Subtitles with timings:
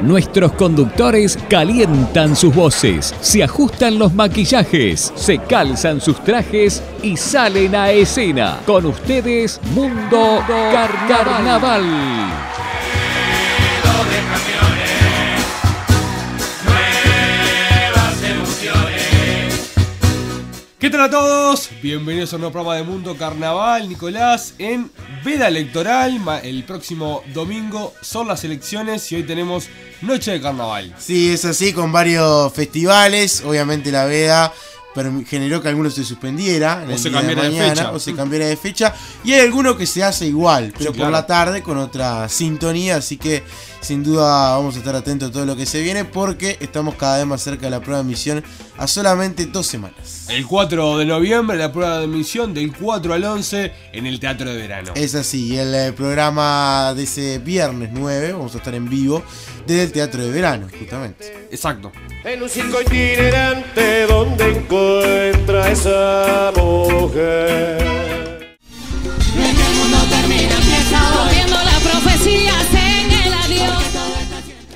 [0.00, 7.74] Nuestros conductores calientan sus voces, se ajustan los maquillajes, se calzan sus trajes y salen
[7.74, 8.60] a escena.
[8.66, 11.84] Con ustedes, Mundo Carnaval.
[20.78, 21.70] ¿Qué tal a todos?
[21.82, 23.88] Bienvenidos a un nuevo programa de Mundo Carnaval.
[23.88, 24.90] Nicolás en
[25.26, 26.20] veda electoral.
[26.44, 29.68] El próximo domingo son las elecciones y hoy tenemos
[30.02, 30.94] Noche de Carnaval.
[30.98, 33.42] Sí, es así, con varios festivales.
[33.44, 34.52] Obviamente la veda
[35.26, 37.90] generó que alguno se suspendiera en O el se día cambiara de mañana, fecha.
[37.90, 38.94] o se cambiara de fecha.
[39.24, 42.96] Y hay alguno que se hace igual, pero por la tarde con otra sintonía.
[42.96, 43.42] Así que
[43.86, 47.18] sin duda vamos a estar atentos a todo lo que se viene porque estamos cada
[47.18, 48.42] vez más cerca de la prueba de emisión
[48.76, 50.26] a solamente dos semanas.
[50.28, 54.50] El 4 de noviembre, la prueba de admisión del 4 al 11 en el Teatro
[54.50, 54.90] de Verano.
[54.96, 59.22] Es así, y el eh, programa de ese viernes 9 vamos a estar en vivo
[59.68, 61.46] desde el Teatro de Verano, justamente.
[61.52, 61.92] Exacto.
[62.24, 67.86] En un circo itinerante donde encuentra esa mujer.
[69.36, 71.34] El mundo termina, empieza hoy.
[71.36, 71.76] Viendo las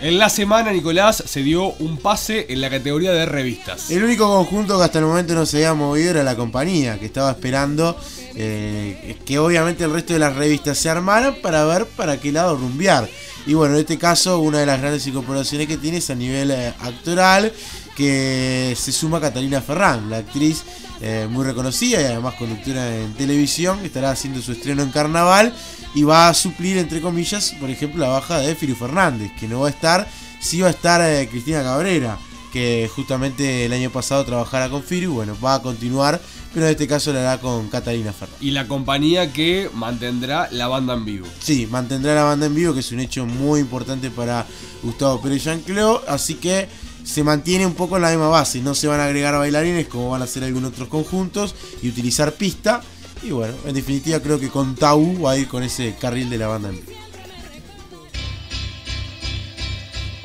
[0.02, 3.90] En la semana, Nicolás se dio un pase en la categoría de revistas.
[3.90, 7.04] El único conjunto que hasta el momento no se había movido era la compañía, que
[7.04, 7.98] estaba esperando
[8.34, 12.56] eh, que obviamente el resto de las revistas se armaran para ver para qué lado
[12.56, 13.10] rumbear.
[13.46, 16.50] Y bueno, en este caso, una de las grandes incorporaciones que tiene es a nivel
[16.50, 17.52] eh, actoral,
[17.94, 20.62] que se suma Catalina Ferrán, la actriz
[21.02, 25.52] eh, muy reconocida y además conductora en televisión, que estará haciendo su estreno en carnaval
[25.94, 29.60] y va a suplir, entre comillas, por ejemplo, la baja de Firu Fernández, que no
[29.60, 30.08] va a estar,
[30.40, 32.18] sí va a estar eh, Cristina Cabrera
[32.50, 36.20] que justamente el año pasado trabajara con Firu, bueno, va a continuar,
[36.52, 38.42] pero en este caso lo hará con Catalina Fernández.
[38.42, 41.26] Y la compañía que mantendrá la banda en vivo.
[41.40, 44.46] Sí, mantendrá la banda en vivo, que es un hecho muy importante para
[44.82, 46.68] Gustavo Pérez Jean-Claude, así que
[47.04, 50.10] se mantiene un poco en la misma base, no se van a agregar bailarines como
[50.10, 52.82] van a hacer algunos otros conjuntos y utilizar pista.
[53.22, 56.38] Y bueno, en definitiva creo que con Tau va a ir con ese carril de
[56.38, 56.70] la banda.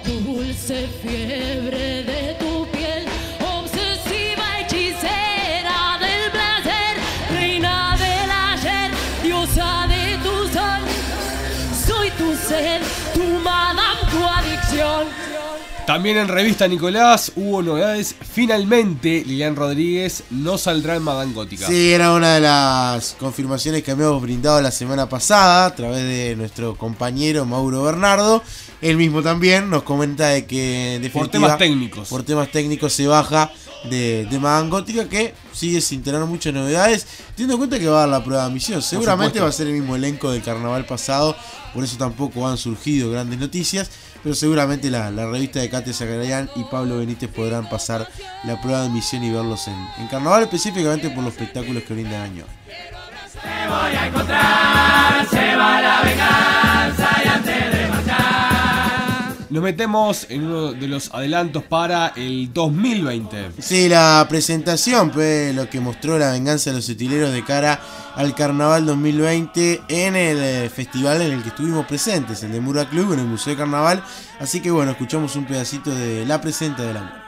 [0.06, 2.04] Dulce fiebre
[15.86, 18.16] También en revista Nicolás hubo novedades.
[18.34, 21.68] Finalmente, Lilian Rodríguez no saldrá en Madame Gótica.
[21.68, 26.36] Sí, era una de las confirmaciones que habíamos brindado la semana pasada a través de
[26.36, 28.42] nuestro compañero Mauro Bernardo.
[28.82, 32.10] Él mismo también nos comenta de que en Por temas técnicos.
[32.10, 33.52] por temas técnicos se baja
[33.88, 37.06] de, de Madame Gótica que sigue sin tener muchas novedades.
[37.36, 38.82] Teniendo en cuenta que va a dar la prueba de misión.
[38.82, 41.36] Seguramente va a ser el mismo elenco del carnaval pasado.
[41.76, 43.92] Por eso tampoco han surgido grandes noticias.
[44.26, 48.08] Pero seguramente la, la revista de Kate Zacarayán y Pablo Benítez podrán pasar
[48.44, 52.24] la prueba de admisión y verlos en, en carnaval, específicamente por los espectáculos que brindan
[52.24, 52.44] año.
[59.50, 63.52] Nos metemos en uno de los adelantos para el 2020.
[63.60, 67.80] Sí, la presentación fue lo que mostró la venganza de los utileros de cara
[68.16, 72.90] al Carnaval 2020 en el eh, festival en el que estuvimos presentes, el de Mura
[72.90, 74.04] Club, en el Museo de Carnaval.
[74.40, 77.26] Así que bueno, escuchamos un pedacito de la presenta del amor.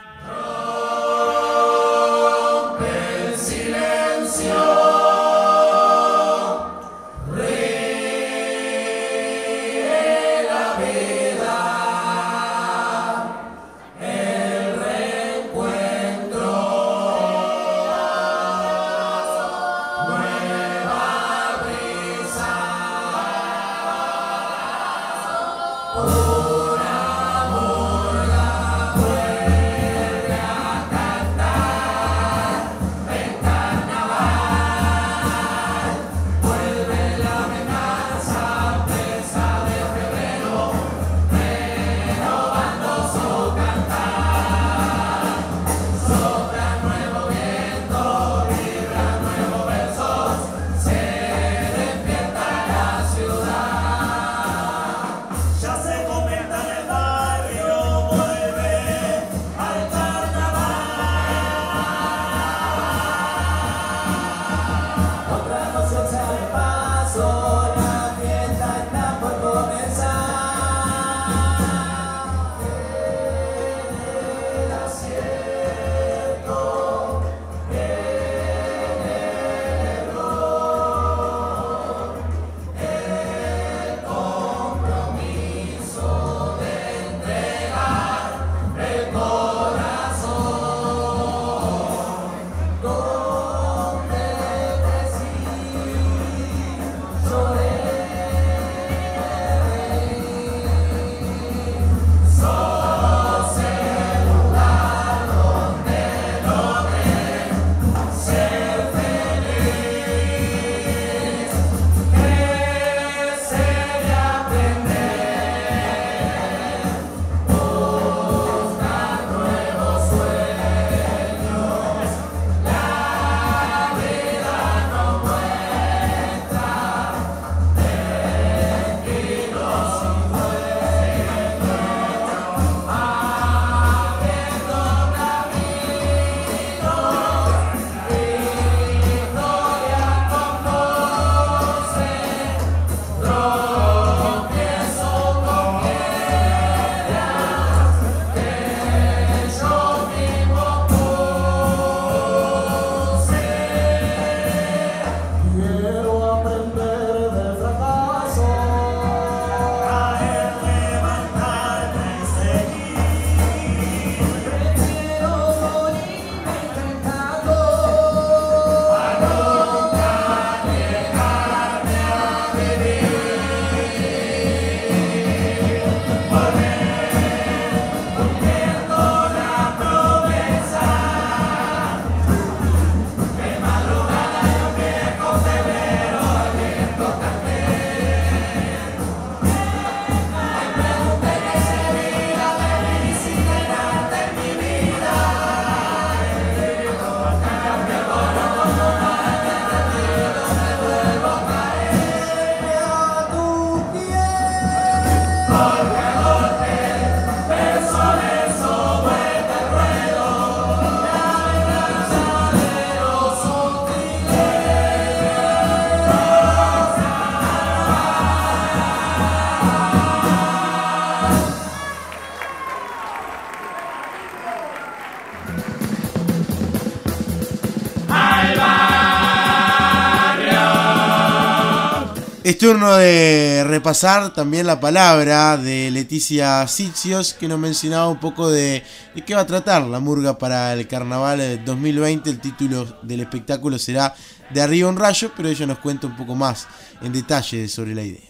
[232.47, 238.49] Es turno de repasar también la palabra de Leticia Sitzios, que nos mencionaba un poco
[238.49, 242.29] de, de qué va a tratar la murga para el carnaval 2020.
[242.29, 244.15] El título del espectáculo será
[244.49, 246.69] De arriba un rayo, pero ella nos cuenta un poco más
[247.01, 248.21] en detalle sobre la idea.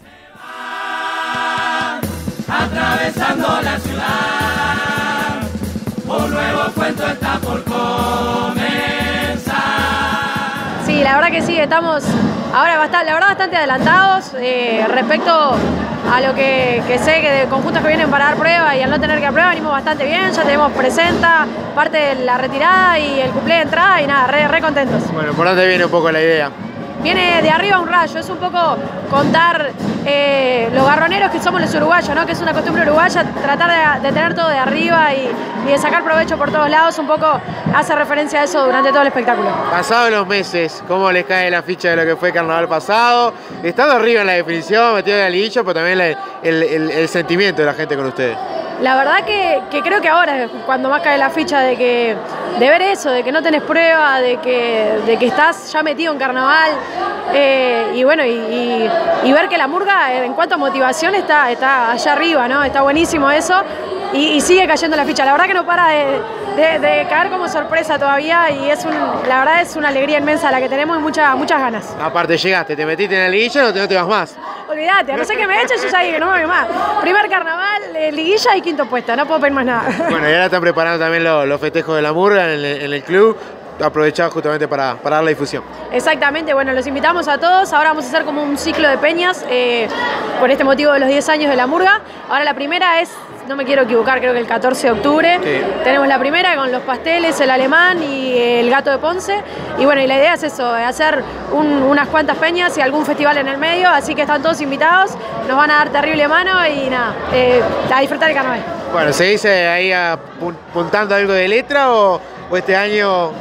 [2.47, 5.41] atravesando la ciudad.
[6.07, 8.65] Un nuevo cuento está por comenzar.
[10.87, 12.03] Sí, la verdad que sí, estamos
[12.57, 17.81] ahora bastante, la verdad bastante adelantados eh, respecto a lo que, sé que de conjuntos
[17.81, 20.31] que vienen para dar prueba y al no tener que dar prueba venimos bastante bien,
[20.31, 21.45] ya tenemos presenta,
[21.75, 25.03] parte de la retirada y el cumple de entrada y nada, re, re contentos.
[25.13, 26.51] Bueno, ¿por dónde viene un poco la idea?
[27.07, 28.75] Viene de arriba un rayo, es un poco
[29.09, 29.71] contar
[30.05, 32.25] eh, los garroneros que somos los uruguayos, ¿no?
[32.25, 35.29] que es una costumbre uruguaya, tratar de, tener todo de arriba y,
[35.65, 37.39] de sacar provecho por todos lados, un poco
[37.73, 39.47] hace referencia a eso durante todo el espectáculo.
[39.71, 43.33] Pasados los meses, ¿cómo les cae la ficha de lo que fue carnaval pasado?
[43.63, 46.17] Estando arriba en la definición, metido en el liguillo, pero también el,
[46.61, 48.37] el, el sentimiento de la gente con ustedes.
[48.81, 52.15] La verdad que, creo que ahora es cuando más cae la ficha de que
[52.59, 56.13] de ver eso, de que no tenés prueba, de que, de que estás ya metido
[56.13, 56.71] en carnaval
[57.33, 58.89] eh, y bueno, y, y,
[59.25, 62.63] y, ver que la murga en cuanto a motivación está, está allá arriba, ¿no?
[62.63, 63.63] Está buenísimo eso
[64.13, 65.25] y, y sigue cayendo la ficha.
[65.25, 66.21] La verdad que no para de,
[66.55, 68.93] de, de caer como sorpresa todavía y es un,
[69.27, 71.95] la verdad es una alegría inmensa la que tenemos y mucha, muchas ganas.
[72.01, 74.35] Aparte llegaste, te metiste en el liguilla, no te, no te vas más.
[74.69, 76.67] Olvídate, a no sé qué me eches, yo ya dije que no me voy más.
[77.01, 79.83] Primer carnaval, eh, liguilla y quinto puesto, no puedo pedir más nada.
[80.09, 82.93] Bueno, y ahora están preparando también los, los festejos de la murga en el, en
[82.93, 83.37] el club
[83.83, 85.63] aprovechado justamente para, para, dar la difusión.
[85.91, 87.71] Exactamente, bueno, los invitamos a todos.
[87.73, 89.87] Ahora vamos a hacer como un ciclo de peñas eh,
[90.39, 92.01] por este motivo de los 10 años de la murga.
[92.29, 93.11] Ahora la primera es,
[93.47, 95.39] no me quiero equivocar, creo que el 14 de octubre.
[95.43, 95.61] Sí.
[95.83, 99.41] Tenemos la primera con los pasteles, el alemán y el gato de Ponce.
[99.77, 103.37] Y bueno, y la idea es eso, hacer un, unas cuantas peñas y algún festival
[103.37, 103.87] en el medio.
[103.89, 105.11] Así que están todos invitados,
[105.47, 107.61] nos van a dar terrible mano y nada, eh,
[107.93, 108.59] a disfrutar el carnaval.
[108.91, 113.31] Bueno, ¿se dice ahí apuntando algo de letra o, o este año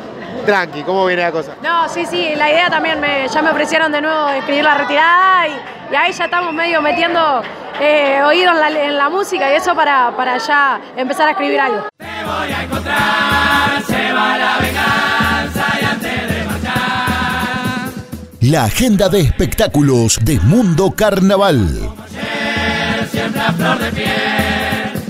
[0.45, 1.53] tranqui, ¿cómo viene la cosa?
[1.63, 5.49] No, sí, sí, la idea también, me, ya me ofrecieron de nuevo escribir la retirada
[5.49, 5.53] y,
[5.93, 7.43] y ahí ya estamos medio metiendo
[7.81, 11.61] eh, oído en la, en la, música y eso para, para ya empezar a escribir
[11.61, 11.89] algo.
[11.99, 17.93] Te voy a encontrar, se va la venganza y antes de marchar.
[18.41, 21.91] La agenda de espectáculos de Mundo Carnaval.
[23.11, 25.03] Siempre a flor de piel.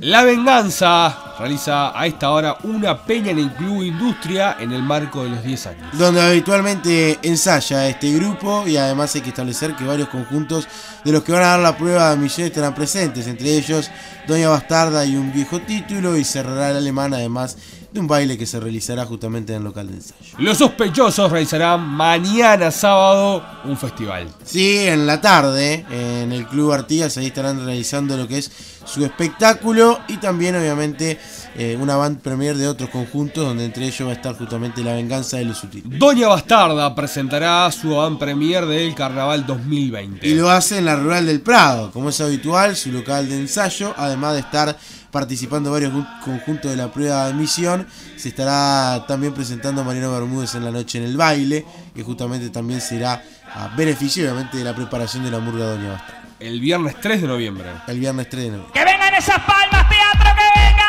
[0.00, 5.24] La venganza realiza a esta hora una peña en el Club Industria en el marco
[5.24, 5.98] de los 10 años.
[5.98, 10.68] Donde habitualmente ensaya este grupo y además hay que establecer que varios conjuntos
[11.04, 13.90] de los que van a dar la prueba de admisión estarán presentes, entre ellos
[14.28, 17.56] Doña Bastarda y un viejo título y cerrará el alemán además
[17.92, 20.36] de un baile que se realizará justamente en el local de ensayo.
[20.38, 24.28] Los sospechosos realizarán mañana sábado un festival.
[24.44, 28.50] Sí, en la tarde, en el Club Artigas, ahí estarán realizando lo que es
[28.84, 31.18] su espectáculo y también obviamente
[31.54, 34.94] eh, una band premier de otros conjuntos donde entre ellos va a estar justamente La
[34.94, 35.98] Venganza de los Sutiles.
[35.98, 40.26] Doña Bastarda presentará su band premier del Carnaval 2020.
[40.26, 43.94] Y lo hace en la Rural del Prado, como es habitual, su local de ensayo,
[43.96, 44.76] además de estar
[45.12, 45.92] participando varios
[46.24, 47.86] conjuntos de la prueba de admisión.
[48.16, 51.64] Se estará también presentando Mariano Bermúdez en la noche en el baile,
[51.94, 53.22] que justamente también será
[53.54, 56.22] a beneficio obviamente de la preparación de la murga Doña Bastarda.
[56.40, 57.68] El viernes 3 de noviembre.
[57.86, 58.72] El viernes 3 de noviembre.
[58.72, 60.82] ¡Que vengan esas palmas, teatro, que vengan!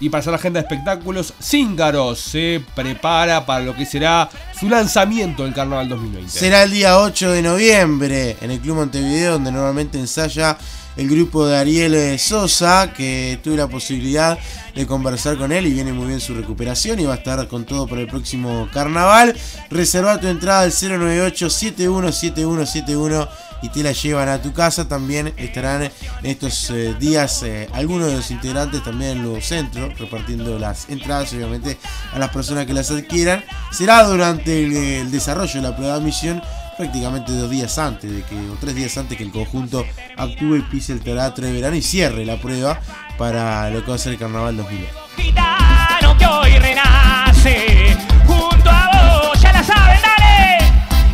[0.00, 4.68] Y para hacer la agenda de espectáculos, Cíngaros se prepara para lo que será su
[4.68, 6.30] lanzamiento del Carnaval 2020.
[6.30, 10.58] Será el día 8 de noviembre en el Club Montevideo, donde normalmente ensaya
[10.96, 14.38] el grupo de Ariel Sosa, que tuve la posibilidad
[14.74, 17.64] de conversar con él y viene muy bien su recuperación y va a estar con
[17.64, 19.34] todo para el próximo carnaval.
[19.70, 23.28] Reserva tu entrada al 098 717171
[23.62, 24.86] y te la llevan a tu casa.
[24.86, 25.90] También estarán en
[26.22, 31.32] estos eh, días eh, algunos de los integrantes también en los centros repartiendo las entradas,
[31.32, 31.78] obviamente,
[32.12, 33.44] a las personas que las adquieran.
[33.72, 36.42] Será durante el, el desarrollo de la prueba de admisión
[36.76, 39.84] prácticamente dos días antes de que, o tres días antes que el conjunto
[40.16, 42.80] actúe y pise el teatro de verano y cierre la prueba
[43.18, 44.92] para lo que va a ser el carnaval 2020.
[45.16, 46.16] Gitano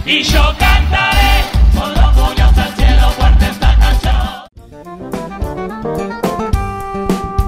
[0.05, 1.32] y yo cantaré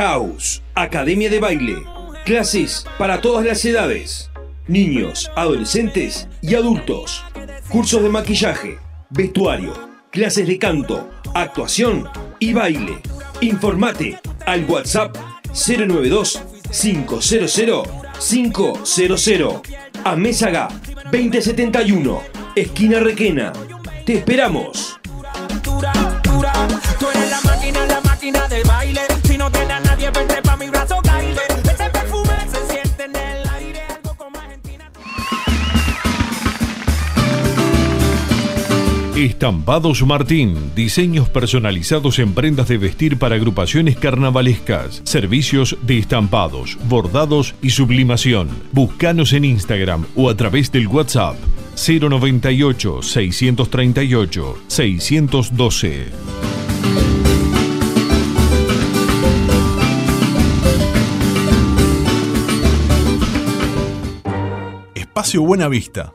[0.00, 1.76] House, Academia de Baile,
[2.24, 4.30] clases para todas las edades,
[4.66, 7.22] niños, adolescentes y adultos,
[7.68, 8.78] cursos de maquillaje,
[9.10, 9.74] vestuario,
[10.10, 13.02] clases de canto, actuación y baile.
[13.42, 15.14] Informate al WhatsApp
[15.52, 17.34] 092 500
[18.18, 19.62] 500
[20.02, 20.68] a Mésaga
[21.12, 22.22] 2071,
[22.56, 23.52] esquina Requena.
[24.06, 24.98] Te esperamos.
[25.62, 25.78] Tú
[27.10, 28.64] eres la máquina, la máquina del
[39.24, 47.54] Estampados Martín, diseños personalizados en prendas de vestir para agrupaciones carnavalescas, servicios de estampados, bordados
[47.60, 48.48] y sublimación.
[48.72, 51.36] Búscanos en Instagram o a través del WhatsApp
[51.76, 56.06] 098 638 612.
[64.94, 66.14] Espacio Buena Vista,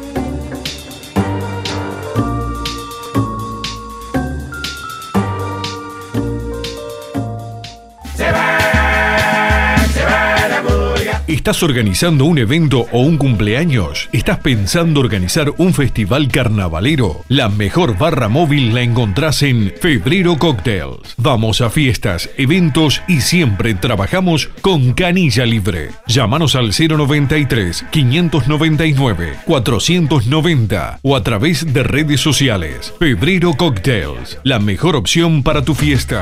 [11.41, 14.09] ¿Estás organizando un evento o un cumpleaños?
[14.11, 17.25] ¿Estás pensando organizar un festival carnavalero?
[17.29, 21.15] La mejor barra móvil la encontrás en Febrero Cocktails.
[21.17, 25.89] Vamos a fiestas, eventos y siempre trabajamos con canilla libre.
[26.05, 32.93] Llámanos al 093 599 490 o a través de redes sociales.
[32.99, 36.21] Febrero Cocktails, la mejor opción para tu fiesta.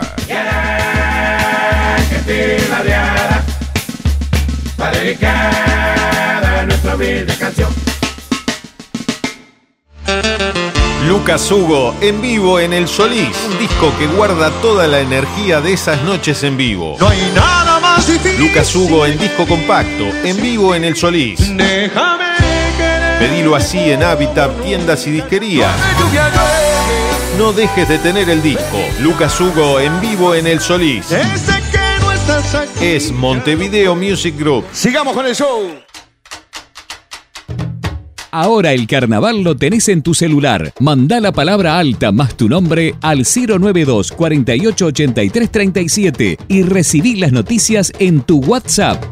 [4.89, 7.69] Va dedicada a nuestra humilde canción.
[11.07, 15.73] Lucas Hugo en vivo en El Solís, un disco que guarda toda la energía de
[15.73, 16.95] esas noches en vivo.
[16.99, 18.39] No hay nada más difícil.
[18.39, 21.55] Lucas Hugo en disco compacto, en vivo en El Solís.
[21.55, 22.25] Déjame
[22.77, 23.19] querer.
[23.19, 25.71] Pedilo así en Habitat, tiendas y disquerías.
[27.37, 28.77] No dejes de tener el disco.
[28.99, 31.11] Lucas Hugo en vivo en El Solís.
[31.11, 31.78] Ese que.
[32.79, 34.63] Es Montevideo Music Group.
[34.71, 35.67] Sigamos con el show.
[38.29, 40.71] Ahora el carnaval lo tenés en tu celular.
[40.79, 47.31] Mandá la palabra alta más tu nombre al 092 48 83 37 y recibí las
[47.31, 49.03] noticias en tu WhatsApp.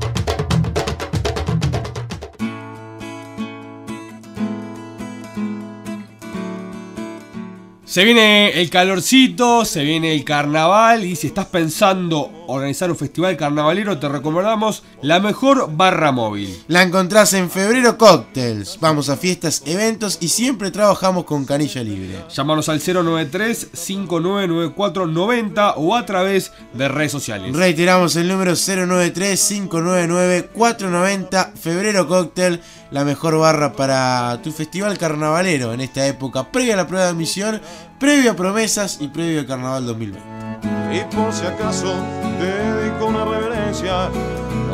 [7.83, 13.37] Se viene el calorcito, se viene el carnaval y si estás pensando organizar un festival
[13.37, 16.57] carnavalero te recomendamos la mejor barra móvil.
[16.67, 18.77] La encontrás en Febrero Cocktails.
[18.79, 22.23] Vamos a fiestas, eventos y siempre trabajamos con canilla libre.
[22.33, 27.55] Llámanos al 093 599490 o a través de redes sociales.
[27.55, 32.61] Reiteramos el número 093-599-490 Febrero Cocktail,
[32.91, 37.11] la mejor barra para tu festival carnavalero en esta época, previa a la prueba de
[37.11, 37.61] admisión,
[37.99, 40.46] previa a promesas y previo al carnaval 2020.
[40.91, 41.93] Y por si acaso
[42.39, 44.09] te dedico una reverencia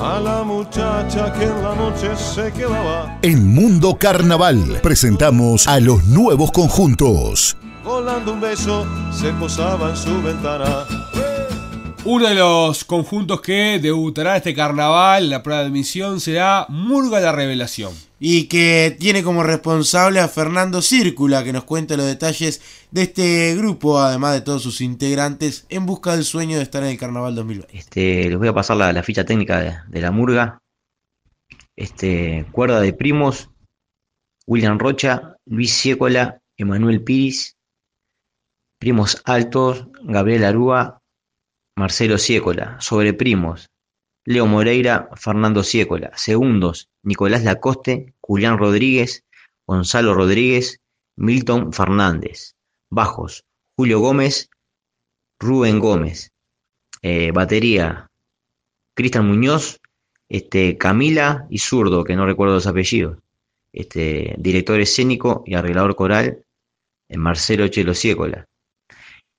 [0.01, 6.05] a la muchacha que en la noche se quedaba En Mundo Carnaval presentamos a los
[6.05, 7.55] nuevos conjuntos.
[7.83, 10.85] volando un beso, se posaba en su ventana.
[12.05, 17.31] Uno de los conjuntos que debutará este carnaval, la prueba de admisión, será Murga la
[17.31, 17.93] Revelación.
[18.25, 23.53] Y que tiene como responsable a Fernando Círcula, que nos cuenta los detalles de este
[23.57, 27.35] grupo, además de todos sus integrantes, en busca del sueño de estar en el carnaval
[27.35, 27.77] 2020.
[27.77, 30.61] Este, les voy a pasar la, ficha técnica de, la murga.
[31.75, 33.49] Este, cuerda de primos,
[34.47, 37.57] William Rocha, Luis Ciécola, Emanuel Piris,
[38.79, 41.01] primos altos, Gabriel Arúa,
[41.75, 43.69] Marcelo Ciécola, sobre primos,
[44.25, 49.23] Leo Moreira, Fernando Ciécola, segundos, Nicolás Lacoste, Julián Rodríguez,
[49.67, 50.79] Gonzalo Rodríguez,
[51.15, 52.55] Milton Fernández,
[52.89, 53.43] bajos,
[53.75, 54.49] Julio Gómez,
[55.39, 56.31] Rubén Gómez,
[57.05, 58.09] Eh, batería,
[58.95, 59.81] Cristian Muñoz,
[60.29, 63.17] este, Camila y Zurdo, que no recuerdo los apellidos,
[63.73, 66.45] este, director escénico y arreglador coral,
[67.09, 68.47] eh, Marcelo Chelo Ciécola.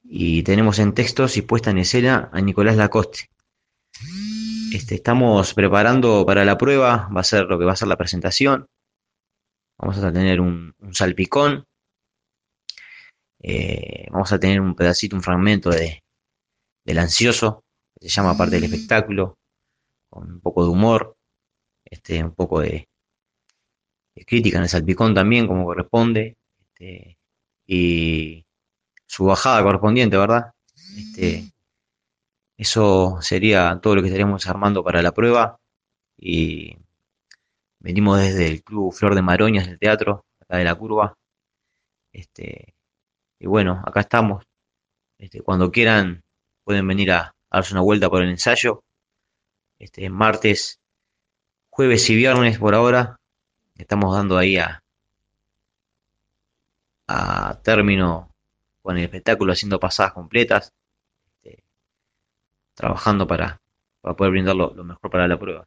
[0.02, 3.30] Y tenemos en textos y puesta en escena a Nicolás Lacoste.
[4.74, 7.96] Este, estamos preparando para la prueba, va a ser lo que va a ser la
[7.96, 8.66] presentación.
[9.78, 11.64] Vamos a tener un, salpicón.
[13.40, 16.02] Eh, vamos a tener un pedacito, un fragmento de,
[16.84, 17.62] del ansioso,
[18.00, 19.38] que se llama parte del espectáculo,
[20.10, 21.14] con un poco de humor,
[21.84, 22.88] este, un poco de,
[24.16, 27.16] de crítica en el salpicón también, como corresponde, este,
[27.64, 28.44] y
[29.06, 30.50] su bajada correspondiente, ¿verdad?
[30.96, 31.53] Este,
[32.56, 35.58] eso sería todo lo que estaríamos armando para la prueba.
[36.18, 36.76] Y
[37.80, 41.14] venimos desde el Club Flor de Maroñas del teatro, acá de la curva.
[42.12, 42.74] Este,
[43.38, 44.44] y bueno, acá estamos.
[45.18, 46.22] Este, cuando quieran
[46.64, 48.82] pueden venir a, a darse una vuelta por el ensayo.
[49.78, 50.80] Este, martes,
[51.70, 53.16] jueves y viernes por ahora.
[53.76, 54.82] Estamos dando ahí a,
[57.08, 58.30] a término
[58.82, 60.72] con el espectáculo, haciendo pasadas completas,
[62.74, 63.58] trabajando para,
[64.02, 65.64] para poder brindar lo, lo mejor para la prueba.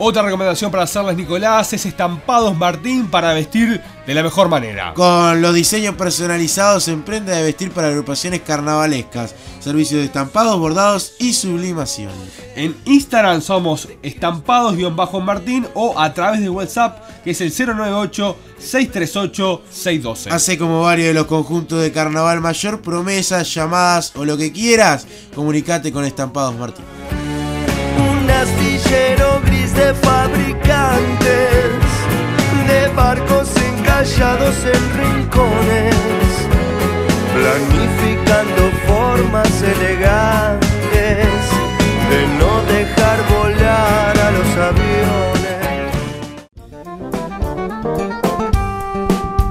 [0.00, 4.94] Otra recomendación para hacerles, Nicolás, es estampados Martín para vestir de la mejor manera.
[4.94, 11.14] Con los diseños personalizados en prenda de vestir para agrupaciones carnavalescas, servicios de estampados, bordados
[11.18, 12.12] y sublimación.
[12.54, 20.30] En Instagram somos estampados-martín o a través de WhatsApp que es el 098-638-612.
[20.30, 25.08] Hace como varios de los conjuntos de carnaval mayor, promesas, llamadas o lo que quieras,
[25.34, 26.84] comunicate con Estampados Martín.
[27.98, 29.47] Un astillero
[29.78, 31.72] de fabricantes,
[32.66, 35.94] de barcos encallados en rincones,
[37.34, 40.67] planificando formas elegantes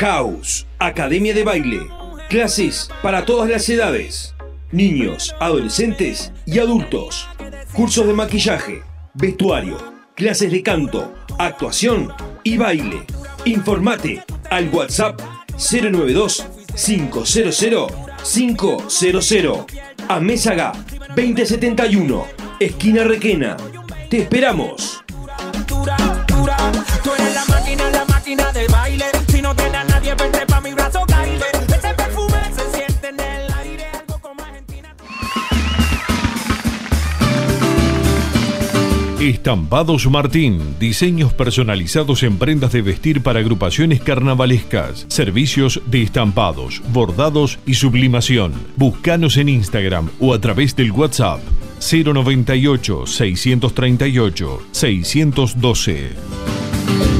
[0.00, 1.80] House, Academia de Baile.
[2.30, 4.34] Clases para todas las edades.
[4.72, 7.28] Niños, adolescentes y adultos.
[7.74, 8.82] Cursos de maquillaje,
[9.12, 9.76] vestuario,
[10.14, 13.02] clases de canto, actuación y baile.
[13.44, 15.20] Informate al WhatsApp
[15.58, 17.36] 092 500
[18.22, 19.66] 500.
[20.08, 20.72] A Mésaga
[21.14, 22.26] 2071,
[22.58, 23.58] esquina Requena.
[24.08, 25.04] Te esperamos.
[25.66, 25.84] Tú
[27.18, 28.69] eres la máquina, la máquina del
[30.62, 31.04] mi brazo.
[31.06, 33.86] Ese perfume se siente en el aire.
[33.98, 34.94] Algo como Argentina.
[39.20, 47.58] Estampados Martín, diseños personalizados en prendas de vestir para agrupaciones carnavalescas, servicios de estampados, bordados
[47.66, 48.52] y sublimación.
[48.76, 51.40] Búscanos en Instagram o a través del WhatsApp
[51.80, 57.19] 098 638 612.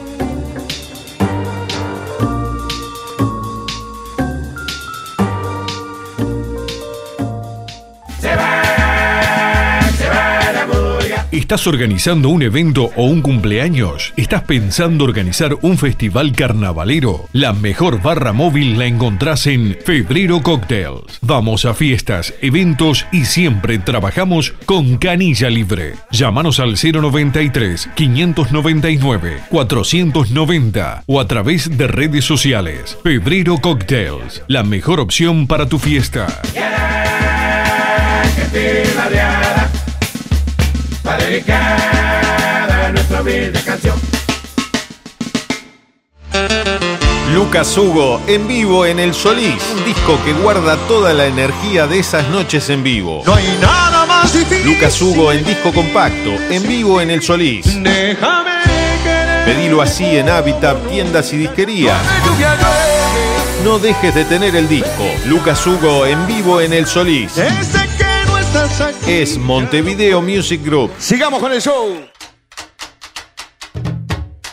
[11.51, 14.13] ¿Estás organizando un evento o un cumpleaños?
[14.15, 17.27] ¿Estás pensando organizar un festival carnavalero?
[17.33, 21.19] La mejor barra móvil la encontrás en Febrero Cocktails.
[21.19, 25.95] Vamos a fiestas, eventos y siempre trabajamos con canilla libre.
[26.09, 32.97] Llámanos al 093 599 490 o a través de redes sociales.
[33.03, 36.27] Febrero Cocktails, la mejor opción para tu fiesta.
[41.31, 43.95] Dedicada a nuestra humilde canción.
[47.33, 51.99] Lucas Hugo en vivo en El Solís, un disco que guarda toda la energía de
[51.99, 53.23] esas noches en vivo.
[53.25, 54.73] No hay nada más difícil.
[54.73, 57.81] Lucas Hugo en disco compacto, en vivo en El Solís.
[57.81, 58.51] Déjame
[59.03, 59.45] querer.
[59.45, 61.97] Pedilo así en Habitat, tiendas y disquerías.
[63.63, 65.05] No dejes de tener el disco.
[65.25, 67.37] Lucas Hugo en vivo en El Solís.
[67.37, 67.80] Ese
[68.51, 69.11] estás aquí.
[69.11, 70.91] Es Montevideo Music Group.
[70.97, 72.01] Sigamos con el show.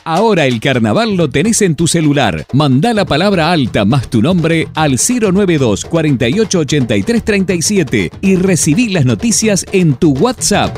[0.04, 2.46] Ahora el carnaval lo tenés en tu celular.
[2.52, 9.04] Mandá la palabra alta más tu nombre al 092 48 83 37 y recibí las
[9.04, 10.76] noticias en tu WhatsApp.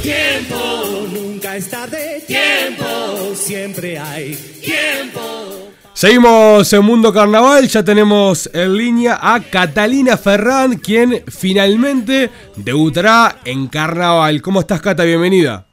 [0.00, 2.22] Tiempo, nunca es tarde.
[2.26, 5.63] Tiempo, siempre hay tiempo.
[6.04, 13.68] Seguimos en Mundo Carnaval, ya tenemos en línea a Catalina Ferrán, quien finalmente debutará en
[13.68, 14.42] Carnaval.
[14.42, 15.02] ¿Cómo estás, Cata?
[15.04, 15.64] Bienvenida.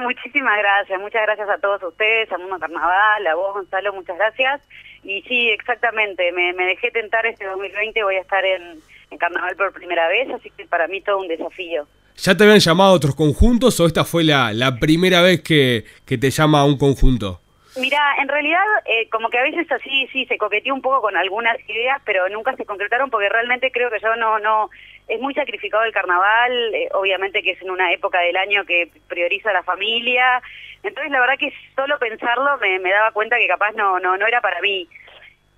[0.00, 4.60] Muchísimas gracias, muchas gracias a todos ustedes, a Mundo Carnaval, a vos Gonzalo, muchas gracias.
[5.04, 8.80] Y sí, exactamente, me, me dejé tentar este 2020, voy a estar en,
[9.12, 11.86] en Carnaval por primera vez, así que para mí todo un desafío.
[12.16, 15.84] ¿Ya te habían llamado a otros conjuntos o esta fue la, la primera vez que,
[16.04, 17.40] que te llama a un conjunto?
[17.80, 21.16] Mira, en realidad, eh, como que a veces así, sí, se coqueteó un poco con
[21.16, 24.68] algunas ideas, pero nunca se concretaron porque realmente creo que yo no, no,
[25.08, 28.90] es muy sacrificado el carnaval, eh, obviamente que es en una época del año que
[29.08, 30.42] prioriza la familia,
[30.82, 34.26] entonces la verdad que solo pensarlo me, me daba cuenta que capaz no, no, no
[34.26, 34.86] era para mí.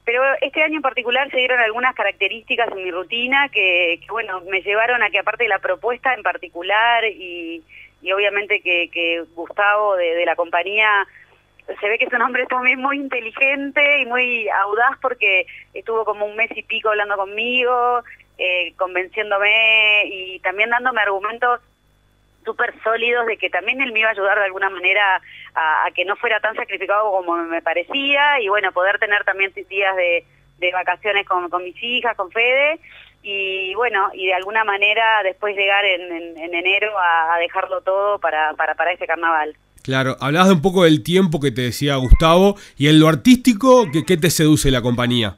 [0.04, 4.42] Pero este año en particular se dieron algunas características en mi rutina que, que bueno,
[4.42, 7.62] me llevaron a que aparte de la propuesta en particular y,
[8.00, 11.06] y obviamente que, que Gustavo de, de la compañía
[11.66, 16.26] se ve que es un hombre también muy inteligente y muy audaz porque estuvo como
[16.26, 18.02] un mes y pico hablando conmigo,
[18.38, 21.60] eh, convenciéndome y también dándome argumentos
[22.44, 25.22] súper sólidos de que también él me iba a ayudar de alguna manera
[25.54, 29.94] a, que no fuera tan sacrificado como me parecía y bueno, poder tener también días
[29.94, 30.24] de,
[30.58, 32.80] de vacaciones con, con mis hijas, con Fede
[33.22, 37.80] y bueno, y de alguna manera después llegar en, en, en enero a, a dejarlo
[37.82, 39.56] todo para, para, para este carnaval.
[39.82, 43.86] Claro, hablabas de un poco del tiempo que te decía Gustavo y en lo artístico,
[44.06, 45.36] ¿qué, te seduce la compañía?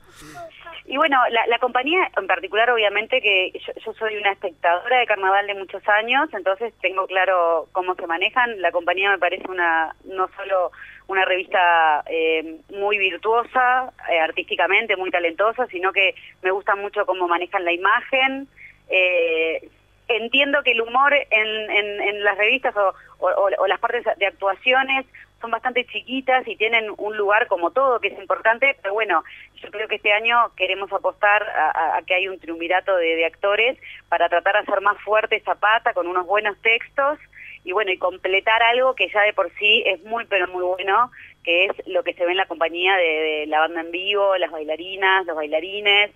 [0.86, 5.06] Y bueno, la, la compañía en particular, obviamente que yo, yo, soy una espectadora de
[5.06, 8.60] carnaval de muchos años, entonces tengo claro cómo se manejan.
[8.60, 10.72] La compañía me parece una no solo
[11.06, 17.28] una revista eh, muy virtuosa, eh, artísticamente muy talentosa, sino que me gusta mucho cómo
[17.28, 18.48] manejan la imagen.
[18.88, 19.68] Eh,
[20.08, 25.06] entiendo que el humor en, en, en las revistas o, o, las partes de actuaciones
[25.40, 29.22] son bastante chiquitas y tienen un lugar como todo que es importante, pero bueno,
[29.56, 33.26] yo creo que este año queremos apostar a, a que hay un triunvirato de, de,
[33.26, 37.18] actores para tratar de hacer más fuerte esa pata con unos buenos textos
[37.62, 41.10] y bueno, y completar algo que ya de por sí es muy pero muy bueno,
[41.42, 44.36] que es lo que se ve en la compañía de, de la banda en vivo,
[44.36, 46.10] las bailarinas, los bailarines,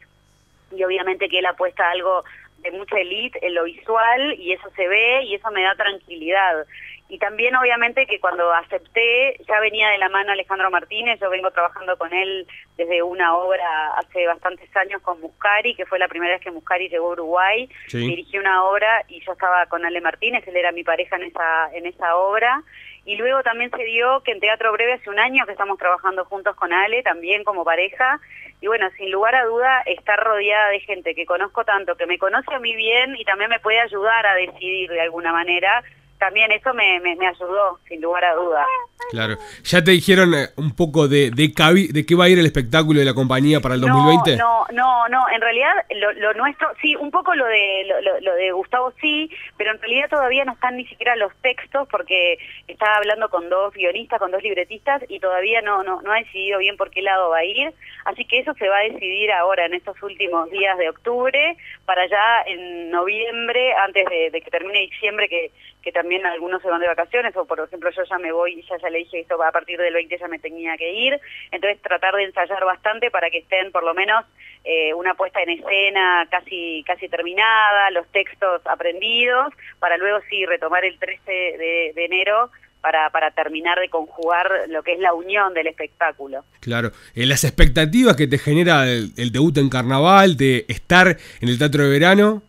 [0.72, 2.24] y obviamente que él apuesta a algo
[2.58, 6.66] de mucha elite en lo visual y eso se ve y eso me da tranquilidad.
[7.10, 11.50] Y también obviamente que cuando acepté, ya venía de la mano Alejandro Martínez, yo vengo
[11.50, 16.34] trabajando con él desde una obra hace bastantes años con Muscari, que fue la primera
[16.34, 17.98] vez que Muscari llegó a Uruguay, sí.
[17.98, 21.70] dirigí una obra y yo estaba con Ale Martínez, él era mi pareja en esa,
[21.72, 22.62] en esa obra,
[23.08, 26.26] y luego también se dio que en Teatro Breve hace un año que estamos trabajando
[26.26, 28.20] juntos con Ale, también como pareja,
[28.60, 32.18] y bueno, sin lugar a duda, estar rodeada de gente que conozco tanto, que me
[32.18, 35.82] conoce a mí bien y también me puede ayudar a decidir de alguna manera,
[36.18, 38.66] también eso me, me, me ayudó, sin lugar a duda.
[39.10, 39.36] Claro.
[39.64, 41.52] ¿Ya te dijeron eh, un poco de, de,
[41.92, 44.36] de qué va a ir el espectáculo de la compañía para el 2020?
[44.36, 48.34] No, no, no, en realidad lo, lo nuestro, sí, un poco lo de lo, lo,
[48.34, 52.96] de Gustavo sí, pero en realidad todavía no están ni siquiera los textos porque estaba
[52.96, 56.76] hablando con dos guionistas, con dos libretistas y todavía no, no, no ha decidido bien
[56.76, 57.72] por qué lado va a ir,
[58.04, 61.56] así que eso se va a decidir ahora en estos últimos días de octubre
[61.88, 66.82] para ya en noviembre, antes de, que termine diciembre, que, que también algunos se van
[66.82, 69.50] de vacaciones o por ejemplo yo ya me voy, ya ya le dije eso a
[69.50, 71.18] partir del 20 ya me tenía que ir,
[71.50, 74.26] entonces tratar de ensayar bastante para que estén por lo menos
[74.64, 80.84] eh, una puesta en escena casi casi terminada, los textos aprendidos, para luego sí retomar
[80.84, 85.54] el 13 de, de enero para, para terminar de conjugar lo que es la unión
[85.54, 86.44] del espectáculo.
[86.60, 91.48] Claro, eh, las expectativas que te genera el, el debut en carnaval, de estar en
[91.48, 92.42] el teatro de verano.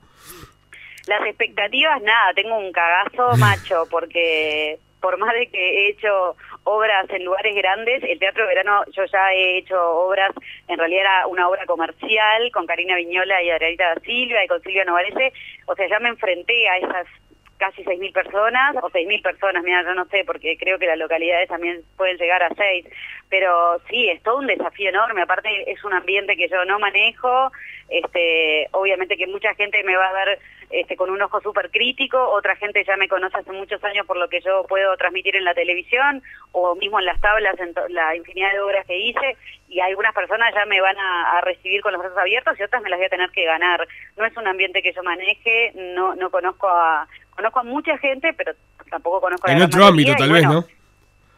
[1.07, 7.09] Las expectativas, nada, tengo un cagazo macho, porque por más de que he hecho obras
[7.09, 10.31] en lugares grandes, el Teatro de Verano yo ya he hecho obras,
[10.67, 14.61] en realidad era una obra comercial con Karina Viñola y Adrianita da Silva y con
[14.61, 15.33] Silvia Novarese,
[15.65, 17.07] o sea, ya me enfrenté a esas
[17.59, 21.49] casi 6.000 personas, o 6.000 personas, mira, yo no sé, porque creo que las localidades
[21.49, 22.85] también pueden llegar a 6,
[23.29, 27.51] pero sí, es todo un desafío enorme, aparte es un ambiente que yo no manejo,
[27.89, 32.17] Este, obviamente que mucha gente me va a ver este, con un ojo súper crítico,
[32.29, 35.43] otra gente ya me conoce hace muchos años por lo que yo puedo transmitir en
[35.43, 39.79] la televisión o mismo en las tablas, en la infinidad de obras que hice, y
[39.79, 42.89] algunas personas ya me van a, a recibir con los brazos abiertos y otras me
[42.89, 43.87] las voy a tener que ganar.
[44.15, 47.07] No es un ambiente que yo maneje, no, no conozco a,
[47.39, 48.51] conozco a mucha gente, pero
[48.89, 50.67] tampoco conozco a la En otro ámbito, tal vez, bueno, ¿no?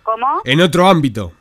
[0.03, 0.41] ¿Cómo?
[0.45, 1.31] En otro ámbito.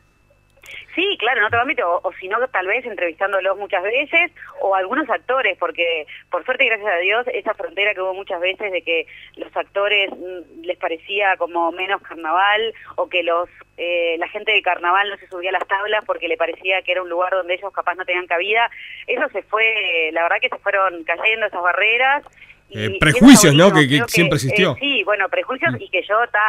[0.94, 4.74] Sí, claro, en otro ámbito, o, o si no, tal vez entrevistándolos muchas veces, o
[4.74, 8.70] algunos actores, porque por suerte y gracias a Dios, esa frontera que hubo muchas veces
[8.70, 14.28] de que los actores mm, les parecía como menos carnaval, o que los eh, la
[14.28, 17.08] gente de carnaval no se subía a las tablas porque le parecía que era un
[17.08, 18.68] lugar donde ellos capaz no tenían cabida,
[19.06, 22.24] eso se fue, la verdad que se fueron cayendo esas barreras.
[22.72, 23.72] Eh, prejuicios, ¿no?
[23.72, 24.74] Que- siempre eh, existió.
[24.80, 26.40] sí, bueno, prejuicios y que yo está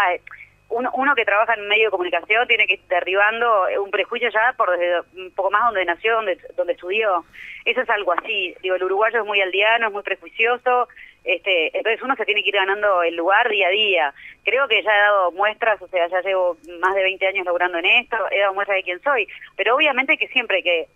[0.71, 3.91] uno, uno que trabaja en un medio de comunicación tiene que ir derribando eh, un
[3.91, 7.25] prejuicio ya por desde un poco más donde nació, donde, donde estudió.
[7.65, 8.55] Eso es algo así.
[8.62, 10.88] Digo, el uruguayo es muy aldeano, es muy prejuicioso.
[11.23, 14.13] Este, entonces uno se tiene que ir ganando el lugar día a día.
[14.43, 17.77] Creo que ya he dado muestras, o sea, ya llevo más de 20 años laburando
[17.77, 19.27] en esto, he dado muestras de quién soy.
[19.55, 20.88] Pero obviamente que siempre que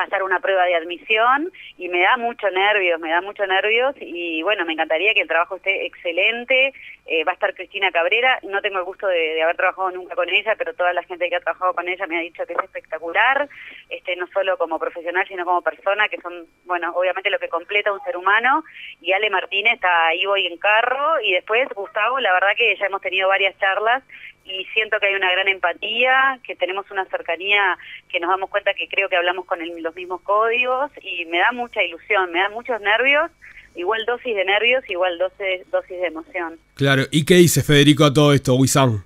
[0.00, 4.42] pasar una prueba de admisión y me da mucho nervios, me da mucho nervios y
[4.42, 6.72] bueno, me encantaría que el trabajo esté excelente,
[7.04, 10.14] eh, va a estar Cristina Cabrera, no tengo el gusto de, de haber trabajado nunca
[10.14, 12.54] con ella, pero toda la gente que ha trabajado con ella me ha dicho que
[12.54, 13.46] es espectacular,
[13.90, 17.92] este no solo como profesional, sino como persona, que son, bueno, obviamente lo que completa
[17.92, 18.64] un ser humano,
[19.02, 22.86] y Ale Martínez está ahí voy en carro, y después Gustavo, la verdad que ya
[22.86, 24.02] hemos tenido varias charlas
[24.44, 28.74] y siento que hay una gran empatía, que tenemos una cercanía, que nos damos cuenta
[28.74, 32.40] que creo que hablamos con el- los mismos códigos y me da mucha ilusión, me
[32.40, 33.30] da muchos nervios,
[33.76, 36.58] igual dosis de nervios, igual dosis, dosis de emoción.
[36.74, 37.02] Claro.
[37.10, 39.04] ¿Y qué dice Federico a todo esto, Wissam?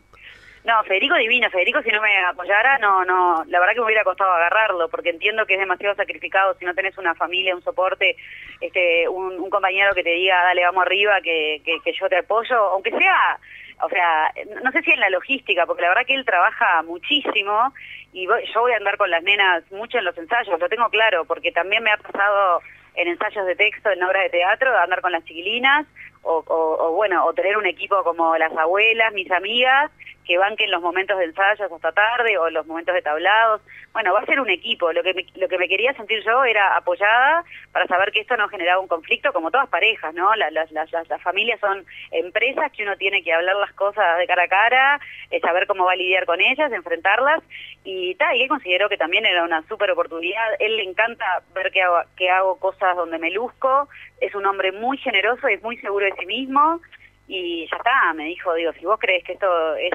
[0.65, 4.03] No, Federico divino, Federico si no me apoyara, no, no, la verdad que me hubiera
[4.03, 8.17] costado agarrarlo, porque entiendo que es demasiado sacrificado si no tenés una familia, un soporte,
[8.63, 12.17] este, un, un compañero que te diga, dale, vamos arriba, que, que, que yo te
[12.17, 13.39] apoyo, aunque sea,
[13.81, 14.33] o sea,
[14.63, 17.73] no sé si en la logística, porque la verdad que él trabaja muchísimo
[18.13, 20.89] y voy- yo voy a andar con las nenas mucho en los ensayos, lo tengo
[20.91, 22.61] claro, porque también me ha pasado
[22.95, 25.87] en ensayos de texto, en obras de teatro, andar con las chiquilinas,
[26.25, 29.91] o, o- bueno, o tener un equipo como las abuelas, mis amigas,
[30.25, 33.61] que banquen los momentos de ensayos hasta tarde o los momentos de tablados.
[33.93, 34.91] Bueno, va a ser un equipo.
[34.93, 38.35] Lo que me, lo que me quería sentir yo era apoyada para saber que esto
[38.39, 40.35] no generaba un conflicto como todas parejas, ¿no?
[40.35, 44.17] La- Las, las, las, las familias son empresas que uno tiene que hablar las cosas
[44.19, 47.43] de cara a cara, eh, saber cómo va a lidiar con ellas, enfrentarlas
[47.85, 48.35] y tal.
[48.37, 50.55] Y él consideró que también era una súper oportunidad.
[50.59, 53.89] Él le encanta ver que hago, que hago cosas donde me luzco.
[54.21, 56.81] Es un hombre muy generoso es muy seguro de sí mismo.
[57.27, 59.93] Y ya está, me dijo, digo, si vos crees que esto es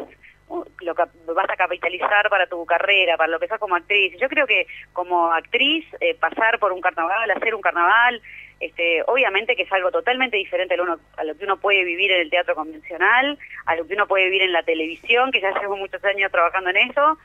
[0.48, 1.04] uh, lo que
[1.34, 4.18] vas a capitalizar para tu carrera, para lo que sos como actriz.
[4.20, 8.20] Yo creo que como actriz, eh, pasar por un carnaval, hacer un carnaval,
[8.60, 11.84] este, obviamente que es algo totalmente diferente a lo, uno- a lo que uno puede
[11.84, 15.40] vivir en el teatro convencional, a lo que uno puede vivir en la televisión, que
[15.40, 17.18] ya llevo muchos años trabajando en eso.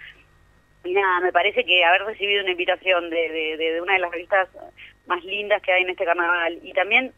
[0.85, 4.11] Y nada, me parece que haber recibido una invitación de- de- de una de las
[4.13, 4.49] revistas
[5.07, 7.13] más lindas que hay en este carnaval y también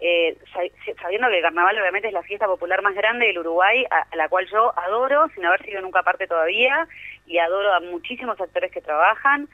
[0.00, 3.84] eh, sa- sabiendo que el carnaval obviamente es la fiesta popular más grande del Uruguay,
[3.90, 6.86] a, la cual yo adoro, sin haber sido nunca parte todavía,
[7.26, 9.48] y adoro a muchísimos actores que trabajan.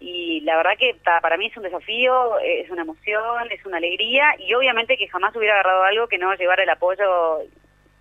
[0.00, 4.34] Y la verdad que para mí es un desafío, es una emoción, es una alegría,
[4.38, 7.38] y obviamente que jamás hubiera agarrado algo que no llevara el apoyo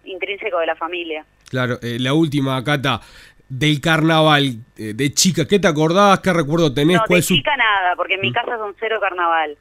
[0.03, 1.25] intrínseco de la familia.
[1.49, 2.99] Claro, eh, la última, Cata,
[3.49, 4.43] del carnaval,
[4.77, 6.19] eh, de chica, ¿qué te acordás?
[6.19, 6.97] ¿Qué recuerdo tenés?
[6.97, 9.57] No, ¿Cuál de su- chica nada, porque en mi casa es un cero carnaval.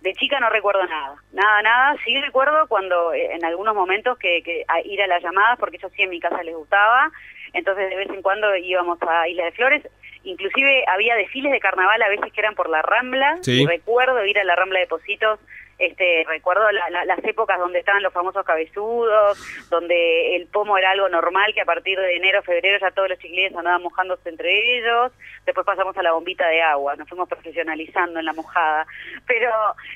[0.00, 1.96] De chica no recuerdo nada, nada, nada.
[2.04, 5.76] Sí recuerdo cuando eh, en algunos momentos que, que a ir a las llamadas, porque
[5.78, 7.10] eso sí en mi casa les gustaba,
[7.52, 9.88] entonces de vez en cuando íbamos a Isla de Flores.
[10.24, 13.38] Inclusive había desfiles de carnaval a veces que eran por la Rambla.
[13.42, 13.62] Sí.
[13.62, 15.40] Y recuerdo ir a la Rambla de Positos
[15.78, 19.38] este, recuerdo la- la- las épocas donde estaban los famosos cabezudos,
[19.70, 23.18] donde el pomo era algo normal, que a partir de enero, febrero ya todos los
[23.18, 25.12] chiquilines andaban mojándose entre ellos,
[25.46, 28.86] después pasamos a la bombita de agua, nos fuimos profesionalizando en la mojada,
[29.26, 29.50] pero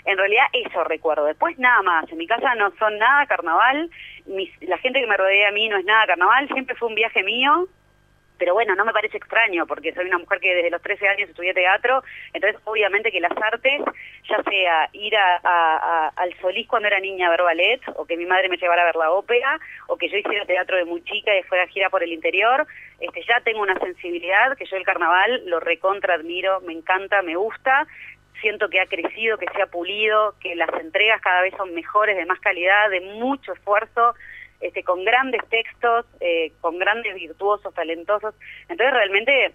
[0.05, 3.91] en realidad eso recuerdo, después nada más, en mi casa no son nada carnaval,
[4.27, 6.95] mis- la gente que me rodea a mí no es nada carnaval, siempre fue un
[6.95, 7.67] viaje mío,
[8.43, 11.31] pero bueno, no me parece extraño porque soy una mujer que desde los 13 años
[11.31, 12.03] estudié teatro,
[12.33, 13.83] entonces obviamente que las artes,
[14.29, 18.27] ya sea ir a, al Solís cuando era niña a ver ballet, o que mi
[18.27, 21.39] madre me llevara a ver la ópera, o que yo hiciera teatro de muy chica
[21.39, 22.67] y fuera gira por el interior,
[22.99, 27.37] este ya tengo una sensibilidad que yo el carnaval lo recontra admiro, me encanta, me
[27.37, 27.87] gusta,
[28.41, 32.17] siento que ha crecido, que se ha pulido, que las entregas cada vez son mejores,
[32.17, 34.17] de más calidad, de mucho esfuerzo,
[34.63, 38.35] este, con grandes textos, eh, con grandes virtuosos, talentosos.
[38.69, 39.55] Entonces realmente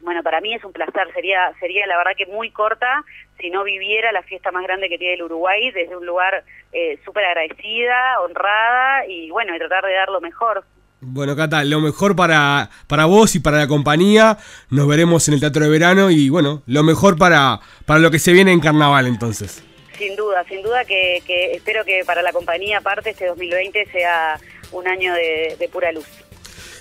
[0.00, 3.04] bueno, para mí es un placer, sería, sería la verdad que muy corta
[3.40, 6.98] si no viviera la fiesta más grande que tiene el Uruguay desde un lugar eh,
[7.04, 10.64] súper agradecida, honrada y bueno, y tratar de dar lo mejor.
[11.00, 14.36] Bueno, Cata, lo mejor para, para vos y para la compañía.
[14.70, 18.18] Nos veremos en el Teatro de Verano y bueno, lo mejor para, para lo que
[18.18, 19.67] se viene en Carnaval entonces.
[19.98, 24.38] Sin duda, sin duda que, que espero que para la compañía aparte este 2020 sea
[24.72, 26.06] un año de, de pura luz.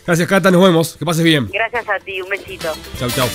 [0.05, 0.95] Gracias, Cata, nos vemos.
[0.95, 1.49] Que pases bien.
[1.51, 2.73] Gracias a ti, un besito.
[2.97, 3.27] Chau, chau.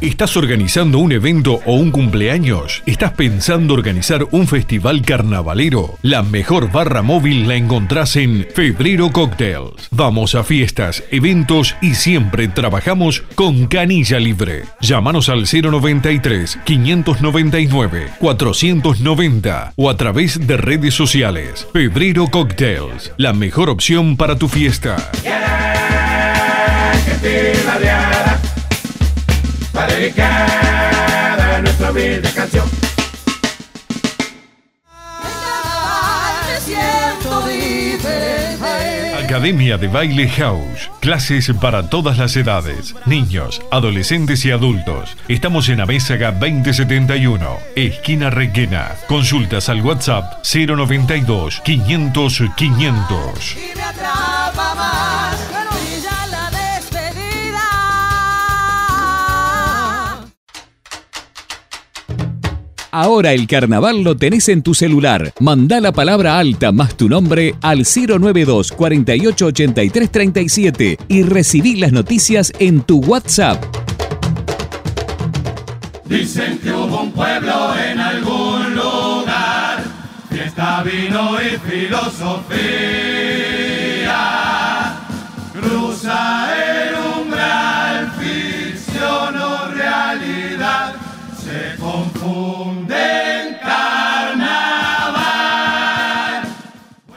[0.00, 2.82] ¿Estás organizando un evento o un cumpleaños?
[2.86, 5.98] ¿Estás pensando organizar un festival carnavalero?
[6.00, 9.88] La mejor barra móvil la encontrás en Febrero Cocktails.
[9.90, 14.62] Vamos a fiestas, eventos y siempre trabajamos con canilla libre.
[14.80, 21.68] Llámanos al 093 599 490 o a través de redes sociales.
[21.74, 24.96] Febrero Cocktails, la mejor opción para tu fiesta.
[30.00, 32.66] Dedicada a nuestra humilde canción.
[39.22, 40.90] Academia de Baile House.
[41.00, 42.96] Clases para todas las edades.
[43.06, 45.16] Niños, adolescentes y adultos.
[45.28, 48.96] Estamos en Amézaga 2071, esquina Requena.
[49.06, 53.56] Consultas al WhatsApp 092 500 500.
[62.92, 65.32] Ahora el carnaval lo tenés en tu celular.
[65.38, 71.92] Mandá la palabra alta más tu nombre al 092 48 83 37 y recibí las
[71.92, 73.62] noticias en tu WhatsApp.
[76.06, 79.84] Dicen que hubo un pueblo en algún lugar,
[80.28, 83.29] fiesta, vino y filosofía.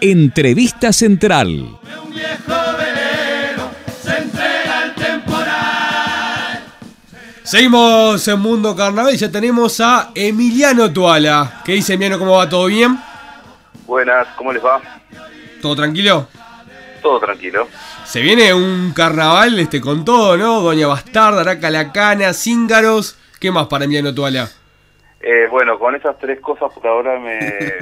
[0.06, 1.80] Entrevista Central.
[7.42, 11.62] Seguimos en Mundo Carnaval y ya tenemos a Emiliano Tuala.
[11.64, 12.20] ¿Qué dice Emiliano?
[12.20, 12.50] ¿Cómo va?
[12.50, 13.00] ¿Todo bien?
[13.88, 14.82] Buenas, ¿cómo les va?
[15.62, 16.28] ¿Todo tranquilo?
[17.02, 17.70] Todo tranquilo.
[18.04, 20.60] Se viene un carnaval este, con todo, ¿no?
[20.60, 23.16] Doña Bastarda, Araca Lacana, Cíngaros.
[23.40, 24.50] ¿Qué más para Emiliano Tuala?
[25.26, 27.40] Eh, bueno, con esas tres cosas por ahora me,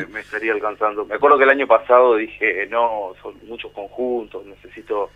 [0.14, 1.06] me estaría alcanzando.
[1.06, 5.10] Me acuerdo que el año pasado dije, no, son muchos conjuntos, necesito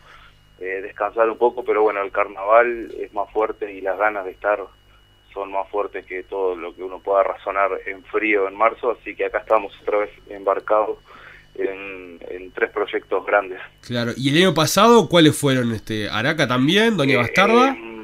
[0.60, 4.32] eh, descansar un poco, pero bueno, el carnaval es más fuerte y las ganas de
[4.32, 4.60] estar
[5.34, 9.14] son más fuertes que todo lo que uno pueda razonar en frío en marzo, así
[9.16, 10.98] que acá estamos otra vez embarcados
[11.56, 13.60] en, en tres proyectos grandes.
[13.82, 14.14] Claro.
[14.18, 15.74] ¿Y el año pasado cuáles fueron?
[15.74, 17.95] este Araca también, Doña Bastarda, Eh,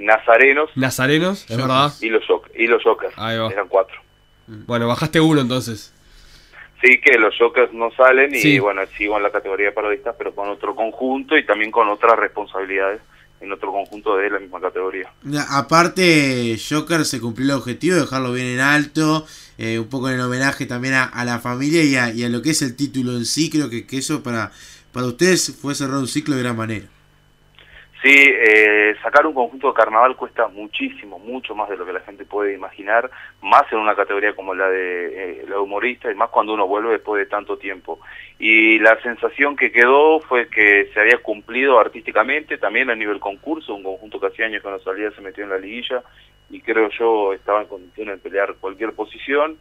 [0.00, 1.92] Nazarenos Nazarenos, es verdad.
[2.00, 3.48] y los, Joker- y los Jokers, Ahí va.
[3.48, 3.96] eran cuatro.
[4.46, 5.92] Bueno, bajaste uno entonces.
[6.82, 10.34] Sí, que los Jokers no salen y bueno, sigo en la categoría de parodistas, pero
[10.34, 13.00] con otro conjunto y también con otras responsabilidades
[13.42, 15.10] en otro conjunto de la misma categoría.
[15.22, 19.26] Ya, Aparte, Joker se cumplió el objetivo de dejarlo bien en alto,
[19.58, 22.28] eh, un poco en el homenaje también a, a la familia y a, y a
[22.28, 23.48] lo que es el título en sí.
[23.50, 24.50] Creo que, que eso para,
[24.92, 26.86] para ustedes fue cerrar un ciclo de gran manera.
[28.02, 32.00] Sí, eh, sacar un conjunto de carnaval cuesta muchísimo, mucho más de lo que la
[32.00, 33.10] gente puede imaginar,
[33.42, 36.92] más en una categoría como la de eh, la humorista y más cuando uno vuelve
[36.92, 38.00] después de tanto tiempo.
[38.38, 43.74] Y la sensación que quedó fue que se había cumplido artísticamente, también a nivel concurso,
[43.74, 46.02] un conjunto que hacía años que no salía se metió en la liguilla
[46.48, 49.58] y creo yo estaba en condiciones de pelear cualquier posición.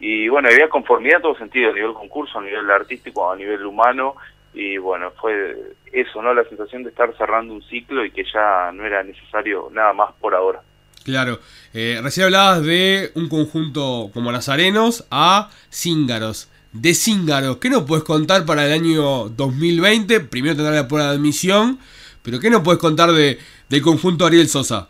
[0.00, 3.64] Y bueno, había conformidad en todo sentido, a nivel concurso, a nivel artístico, a nivel
[3.64, 4.16] humano,
[4.54, 6.34] y bueno, fue eso, ¿no?
[6.34, 10.12] La sensación de estar cerrando un ciclo y que ya no era necesario nada más
[10.20, 10.60] por ahora.
[11.04, 11.38] Claro.
[11.74, 16.48] Eh, recién hablabas de un conjunto como Nazarenos a Cíngaros.
[16.72, 20.20] De Cíngaros, ¿qué nos puedes contar para el año 2020?
[20.20, 21.78] Primero tendrá la prueba de admisión,
[22.22, 23.38] pero ¿qué nos puedes contar de,
[23.68, 24.88] del conjunto Ariel Sosa?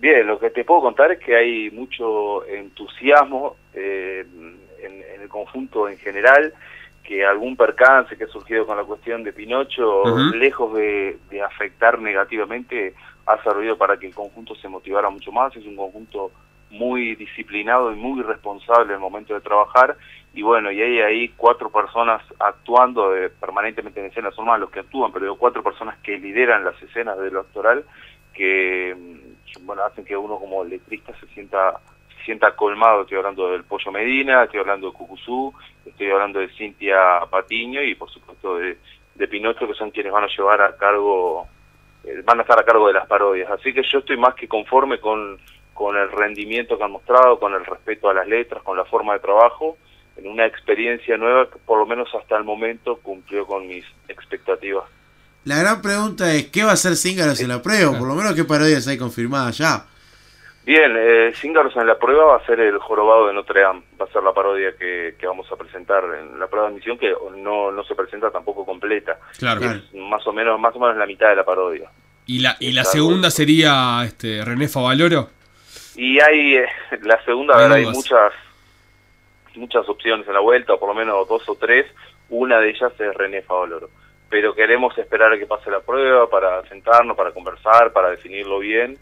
[0.00, 4.24] Bien, lo que te puedo contar es que hay mucho entusiasmo eh,
[4.82, 6.52] en, en el conjunto en general,
[7.06, 10.02] que algún percance que ha surgido con la cuestión de Pinocho,
[10.34, 12.94] lejos de, de afectar negativamente,
[13.26, 15.54] ha servido para que el conjunto se motivara mucho más.
[15.56, 16.32] Es un conjunto
[16.70, 19.96] muy disciplinado y muy responsable en el momento de trabajar.
[20.34, 24.70] Y bueno, y hay ahí cuatro personas actuando eh, permanentemente en escena, son más los
[24.70, 27.84] que actúan, pero digo, cuatro personas que lideran las escenas de lo actoral
[28.36, 31.80] que mm, bueno hacen que uno como letrista se sienta
[32.26, 35.54] sienta colmado, estoy hablando del Pollo Medina, estoy hablando de Cucuzú,
[35.86, 38.76] estoy hablando de Cintia Patiño y por supuesto de,
[39.14, 41.46] de Pinocho, que son quienes van a llevar a cargo,
[42.04, 43.50] eh, van a estar a cargo de las parodias.
[43.50, 45.38] Así que yo estoy más que conforme con,
[45.72, 49.14] con el rendimiento que han mostrado, con el respeto a las letras, con la forma
[49.14, 49.78] de trabajo,
[50.16, 54.84] en una experiencia nueva que por lo menos hasta el momento cumplió con mis expectativas.
[55.44, 57.96] La gran pregunta es, ¿qué va a hacer Cíngaros en la prueba?
[57.96, 59.86] Por lo menos, ¿qué parodias hay confirmadas ya?
[60.66, 64.04] Bien, eh, Cíngaros en la prueba va a ser el jorobado de Notre Dame, va
[64.04, 67.14] a ser la parodia que, que vamos a presentar en la prueba de admisión, que
[67.36, 69.16] no, no se presenta tampoco completa.
[69.38, 69.60] Claro.
[69.60, 71.88] Es más o menos, más o menos la mitad de la parodia.
[72.26, 75.30] Y la, y la segunda sería este René Favaloro.
[75.94, 76.66] Y hay, eh,
[77.02, 78.32] la segunda, Hay muchas,
[79.54, 81.86] muchas opciones en la vuelta, o por lo menos dos o tres,
[82.28, 83.88] una de ellas es René Favaloro.
[84.28, 88.98] Pero queremos esperar a que pase la prueba para sentarnos, para conversar, para definirlo bien,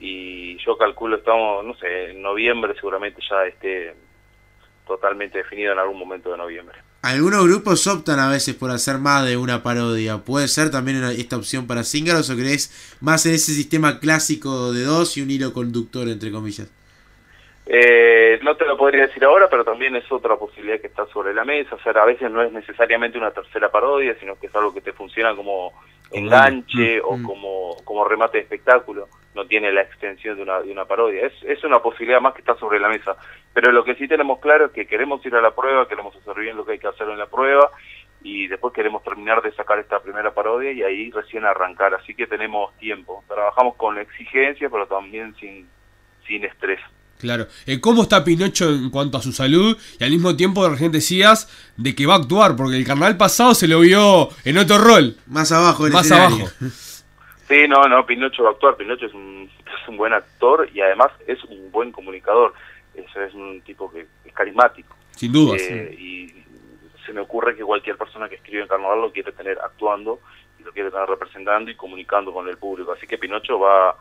[0.00, 0.35] y
[0.66, 3.94] yo calculo estamos, no sé, en noviembre seguramente ya esté
[4.86, 6.76] totalmente definido en algún momento de noviembre.
[7.02, 10.18] Algunos grupos optan a veces por hacer más de una parodia.
[10.18, 14.72] ¿Puede ser también una- esta opción para Cíngaros o crees más en ese sistema clásico
[14.72, 16.68] de dos y un hilo conductor, entre comillas?
[17.68, 21.34] Eh, no te lo podría decir ahora, pero también es otra posibilidad que está sobre
[21.34, 21.74] la mesa.
[21.74, 24.80] O sea, a veces no es necesariamente una tercera parodia, sino que es algo que
[24.80, 25.72] te funciona como
[26.12, 29.08] enganche o como, como remate de espectáculo.
[29.36, 31.26] No tiene la extensión de una, de una parodia.
[31.26, 33.16] Es, es una posibilidad más que está sobre la mesa.
[33.52, 36.34] Pero lo que sí tenemos claro es que queremos ir a la prueba, queremos hacer
[36.40, 37.70] bien lo que hay que hacer en la prueba
[38.22, 41.94] y después queremos terminar de sacar esta primera parodia y ahí recién arrancar.
[41.94, 43.22] Así que tenemos tiempo.
[43.28, 45.68] Trabajamos con exigencia, pero también sin,
[46.26, 46.80] sin estrés.
[47.18, 47.46] Claro.
[47.66, 49.76] Eh, ¿Cómo está Pinocho en cuanto a su salud?
[50.00, 53.54] Y al mismo tiempo recién decías de que va a actuar, porque el carnaval pasado
[53.54, 55.16] se lo vio en otro rol.
[55.26, 56.36] Más abajo Más escenario.
[56.46, 56.50] abajo.
[57.48, 58.76] Sí, no, no, Pinocho va a actuar.
[58.76, 62.52] Pinocho es un, es un buen actor y además es un buen comunicador.
[62.94, 64.94] Es, es un tipo que es carismático.
[65.12, 66.34] Sin duda, Eh, Y
[67.04, 70.18] se me ocurre que cualquier persona que escribe en Carnaval lo quiere tener actuando
[70.58, 72.92] y lo quiere tener representando y comunicando con el público.
[72.92, 73.92] Así que Pinocho va,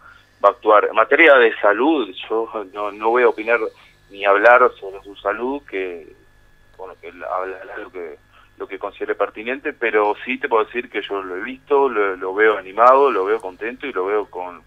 [0.43, 0.85] va a actuar.
[0.85, 3.59] En materia de salud, yo no, no voy a opinar
[4.09, 6.07] ni hablar sobre su salud, que
[6.77, 8.17] bueno, que él habla lo que
[8.57, 12.15] lo que considere pertinente, pero sí te puedo decir que yo lo he visto, lo,
[12.15, 14.61] lo veo animado, lo veo contento y lo veo con,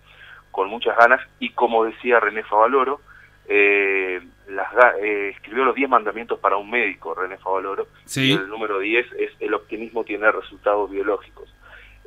[0.50, 1.20] con muchas ganas.
[1.38, 3.00] Y como decía René Favaloro,
[3.48, 4.68] eh, las,
[5.00, 7.86] eh, escribió los 10 mandamientos para un médico, René Favaloro.
[8.04, 8.30] Sí.
[8.30, 11.52] Y el número 10 es el optimismo tiene resultados biológicos.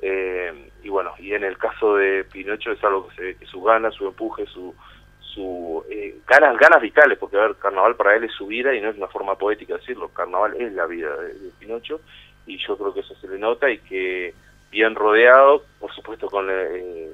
[0.03, 3.45] Eh, y bueno, y en el caso de Pinocho es algo que se ve que
[3.45, 4.75] su ganas, su empuje, su,
[5.34, 8.82] su eh, ganas, ganas vitales, porque a ver, carnaval para él es su vida y
[8.82, 12.01] no es una forma poética decirlo, carnaval es la vida de, Pinocho
[12.45, 14.34] y yo creo que eso se le nota y que
[14.71, 17.11] bien rodeado, por supuesto con eh,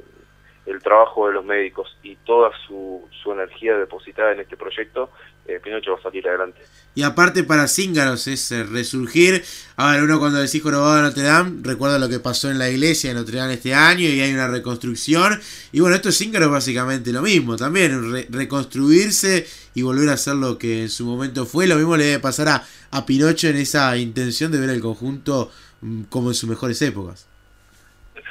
[0.68, 5.10] el trabajo de los médicos y toda su, su energía depositada en este proyecto,
[5.48, 6.60] eh, Pinocho va a salir adelante.
[6.94, 9.44] Y aparte para Cíngaros es eh, resurgir.
[9.78, 12.70] A ver, uno cuando decís jorobado de Notre Dame, recuerda lo que pasó en la
[12.70, 15.40] iglesia de Notre Dame este año y hay una reconstrucción.
[15.72, 20.36] Y bueno, esto es Cíngaros básicamente lo mismo, también re- reconstruirse y volver a hacer
[20.36, 21.66] lo que en su momento fue.
[21.68, 25.50] Lo mismo le debe pasar a, a Pinocho en esa intención de ver el conjunto
[25.82, 27.28] mm, como en sus mejores épocas.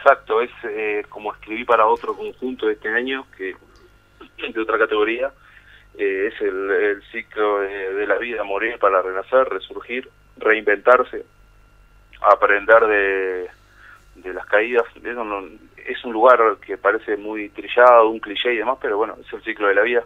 [0.06, 3.56] Exacto, es eh, como escribí para otro conjunto de este año, que
[4.38, 5.32] de otra categoría,
[5.98, 11.24] eh, es el, el ciclo de, de la vida, morir para renacer, resurgir, reinventarse,
[12.20, 13.50] aprender de,
[14.22, 14.84] de las caídas.
[15.76, 19.42] Es un lugar que parece muy trillado, un cliché y demás, pero bueno, es el
[19.42, 20.04] ciclo de la vida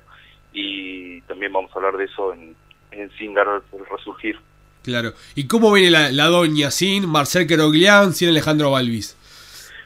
[0.54, 2.56] y también vamos a hablar de eso en,
[2.92, 4.38] en Cíngaro, el resurgir.
[4.82, 5.12] Claro.
[5.34, 9.18] ¿Y cómo viene la, la doña sin Marcel Queroglián, sin Alejandro Balvis?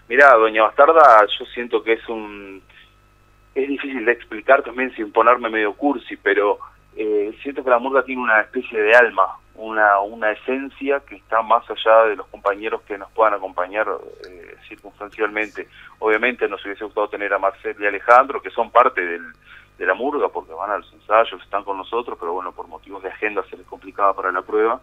[0.09, 2.63] Mira, Doña Bastarda, yo siento que es un...
[3.55, 6.59] Es difícil de explicar también sin ponerme medio cursi, pero
[6.97, 11.41] eh, siento que la murga tiene una especie de alma, una, una esencia que está
[11.41, 13.87] más allá de los compañeros que nos puedan acompañar
[14.29, 15.69] eh, circunstancialmente.
[16.01, 19.23] Obviamente nos hubiese gustado tener a Marcel y Alejandro, que son parte del,
[19.79, 23.03] de la murga, porque van a los ensayos, están con nosotros, pero bueno, por motivos
[23.05, 24.81] de agenda se les complicaba para la prueba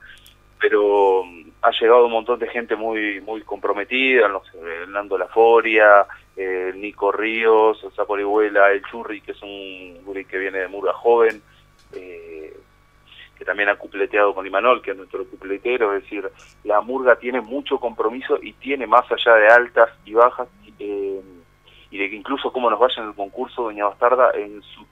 [0.61, 5.17] pero mm, ha llegado un montón de gente muy muy comprometida, no sé, el Nando
[5.17, 6.05] Laforia,
[6.37, 11.41] eh, Nico Ríos, el el Churri, que es un guri que viene de Murga joven,
[11.93, 12.55] eh,
[13.37, 16.29] que también ha cupleteado con Imanol, que es nuestro cupletero, es decir,
[16.63, 20.47] la Murga tiene mucho compromiso y tiene más allá de altas y bajas,
[20.79, 21.21] eh,
[21.89, 24.85] y de que incluso cómo nos vaya en el concurso Doña Bastarda en su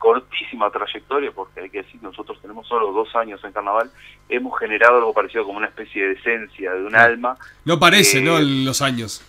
[0.00, 3.90] cortísima trayectoria, porque hay que decir que nosotros tenemos solo dos años en carnaval,
[4.30, 7.36] hemos generado algo parecido como una especie de esencia, de un alma.
[7.66, 8.40] No parece, Eh, ¿no?
[8.40, 9.22] Los años.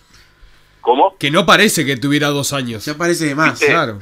[0.80, 1.14] ¿Cómo?
[1.18, 2.84] Que no parece que tuviera dos años.
[2.86, 3.52] Ya parece de más.
[3.52, 3.66] ¿Viste?
[3.66, 3.98] Claro.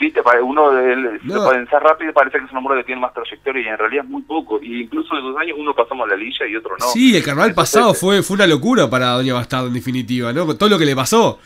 [0.00, 1.48] Viste, uno del- No.
[1.48, 4.10] pensar rápido parece que es una murga que tiene más trayectoria y en realidad es
[4.10, 4.58] muy poco.
[4.62, 6.86] Y incluso de dos años uno pasamos la lilla y otro no.
[6.88, 10.44] Sí, el carnaval Entonces, pasado fue, fue una locura para Doña Bastardo, en definitiva, ¿no?
[10.46, 11.38] Con todo lo que le pasó.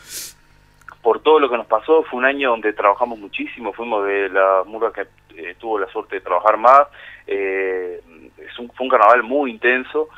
[1.05, 4.63] Por todo lo que nos pasó, fue un año donde trabajamos muchísimo, fuimos de la
[4.65, 6.87] murga que eh, tuvo la suerte de trabajar más,
[7.27, 8.01] eh,
[8.39, 10.09] es un, fue un carnaval muy intenso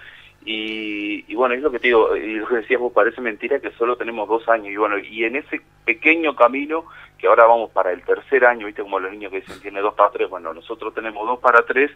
[0.46, 3.60] y, y bueno, es lo que te digo, y lo que decías vos, parece mentira
[3.60, 4.70] que solo tenemos dos años.
[4.72, 6.86] Y bueno, y en ese pequeño camino,
[7.18, 9.94] que ahora vamos para el tercer año, viste como los niños que dicen tiene dos
[9.94, 11.92] para tres, bueno, nosotros tenemos dos para tres.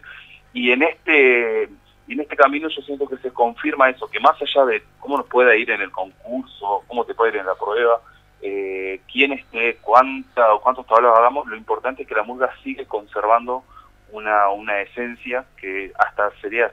[0.52, 1.70] Y en este
[2.08, 5.16] y en este camino yo siento que se confirma eso, que más allá de cómo
[5.16, 8.02] nos pueda ir en el concurso, cómo te puede ir en la prueba,
[8.42, 12.86] eh, quién esté, cuánta o cuántos tablados hagamos, lo importante es que la murga sigue
[12.86, 13.64] conservando
[14.10, 16.72] una, una esencia que hasta sería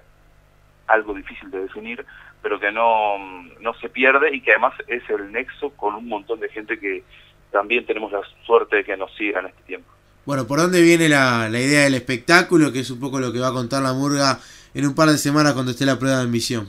[0.88, 2.06] algo difícil de definir,
[2.42, 3.18] pero que no,
[3.62, 7.04] no se pierde y que además es el nexo con un montón de gente que
[7.52, 9.92] también tenemos la suerte de que nos siga en este tiempo.
[10.26, 12.72] Bueno, ¿por dónde viene la, la idea del espectáculo?
[12.72, 14.40] Que es un poco lo que va a contar la murga
[14.74, 16.68] en un par de semanas cuando esté la prueba de admisión.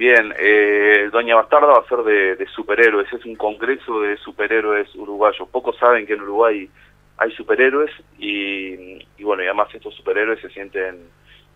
[0.00, 5.46] Bien, eh, Doña Bastarda va a ser de, superhéroes, es un congreso de superhéroes uruguayos.
[5.50, 6.70] Pocos saben que en Uruguay
[7.18, 11.00] hay superhéroes y, y bueno, y además estos superhéroes se sienten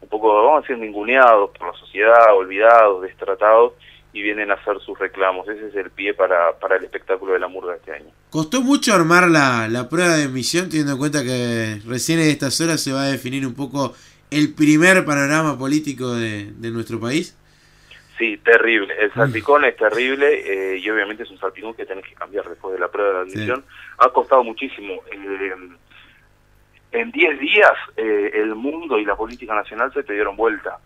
[0.03, 3.73] un poco, vamos a decir, ninguneados por la sociedad, olvidados, destratados
[4.13, 5.49] y vienen a hacer sus reclamos.
[5.49, 8.11] Ese es el pie para, para el espectáculo de la murga este año.
[8.29, 12.61] ¿Costó mucho armar la, la prueba de admisión teniendo en cuenta que recién en estas
[12.61, 13.95] horas se va a definir un poco
[14.31, 17.39] el primer panorama político de, de nuestro país?
[18.17, 18.95] Sí, terrible.
[18.97, 22.73] El salpicón es terrible eh, y obviamente es un salpicón que tenés que cambiar después
[22.73, 23.65] de la prueba de admisión.
[23.99, 24.95] Ha costado muchísimo.
[25.11, 25.53] Eh,
[26.95, 30.79] en 10 días eh, el mundo y la política nacional se te dieron vuelta.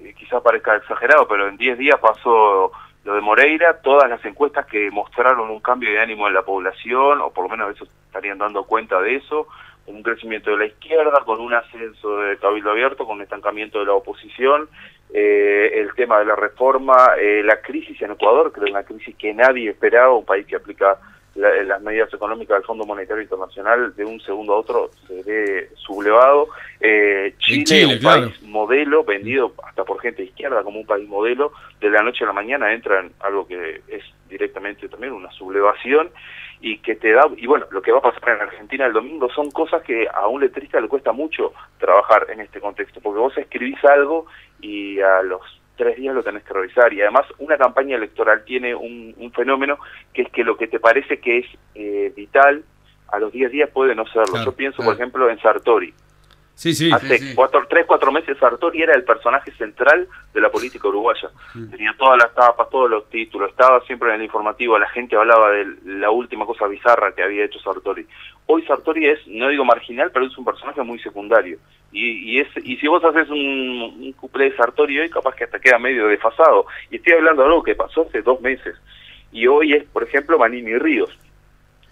[0.00, 2.70] Eh, quizás parezca exagerado, pero en 10 días pasó
[3.04, 7.20] lo de Moreira, todas las encuestas que mostraron un cambio de ánimo en la población,
[7.20, 9.48] o por lo menos eso estarían dando cuenta de eso,
[9.86, 13.86] un crecimiento de la izquierda, con un ascenso de Cabildo Abierto, con un estancamiento de
[13.86, 14.68] la oposición,
[15.12, 19.14] eh, el tema de la reforma, eh, la crisis en Ecuador, que es una crisis
[19.16, 20.98] que nadie esperaba, un país que aplica
[21.38, 25.70] la- las medidas económicas del Fondo Monetario Internacional de un segundo a otro se ve
[25.76, 26.48] sublevado.
[26.80, 28.22] Eh, Chile, Chile, un claro.
[28.22, 32.26] país modelo, vendido hasta por gente izquierda como un país modelo, de la noche a
[32.26, 36.10] la mañana entra en algo que es directamente también una sublevación
[36.60, 39.30] y que te da, y bueno, lo que va a pasar en Argentina el domingo
[39.30, 43.38] son cosas que a un letrista le cuesta mucho trabajar en este contexto, porque vos
[43.38, 44.26] escribís algo
[44.60, 45.40] y a los
[45.78, 49.78] tres días lo tenés que revisar y además una campaña electoral tiene un, un fenómeno
[50.12, 52.64] que es que lo que te parece que es eh, vital
[53.08, 54.32] a los 10 días puede no serlo.
[54.32, 54.90] Claro, Yo pienso, claro.
[54.90, 55.94] por ejemplo, en Sartori.
[56.58, 56.90] Sí, sí.
[56.92, 61.30] Hace cuatro, tres, cuatro meses Sartori era el personaje central de la política uruguaya.
[61.70, 65.50] Tenía todas las tapas, todos los títulos, estaba siempre en el informativo, la gente hablaba
[65.52, 68.04] de la última cosa bizarra que había hecho Sartori.
[68.46, 71.58] Hoy Sartori es, no digo marginal, pero es un personaje muy secundario.
[71.90, 75.44] Y, y, es, y si vos haces un, un cuplé de Sartori hoy, capaz que
[75.44, 76.66] hasta queda medio desfasado.
[76.90, 78.76] Y estoy hablando de algo que pasó hace dos meses.
[79.32, 81.10] Y hoy es, por ejemplo, Manini Ríos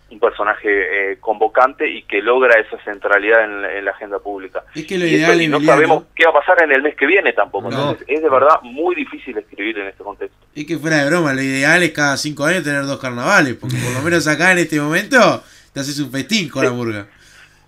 [0.08, 0.68] un personaje
[1.12, 4.62] eh, convocante y que logra esa centralidad en la, en la agenda pública.
[4.74, 7.06] Es que lo Y, ideal, no sabemos qué va a pasar en el mes que
[7.06, 7.70] viene tampoco.
[7.70, 7.90] No.
[7.90, 10.36] Entonces es de verdad muy difícil escribir en este contexto.
[10.54, 13.76] Es que fuera de broma, lo ideal es cada cinco años tener dos carnavales, porque
[13.76, 15.42] por lo menos acá en este momento
[15.72, 17.08] te haces un festín con la murga.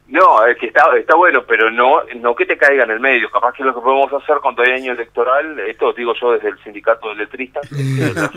[0.08, 3.30] No, es que está, está bueno, pero no no que te caiga en el medio.
[3.30, 6.58] Capaz que lo que podemos hacer cuando hay año electoral, esto digo yo desde el
[6.64, 7.70] sindicato de letristas,
[8.14, 8.30] la,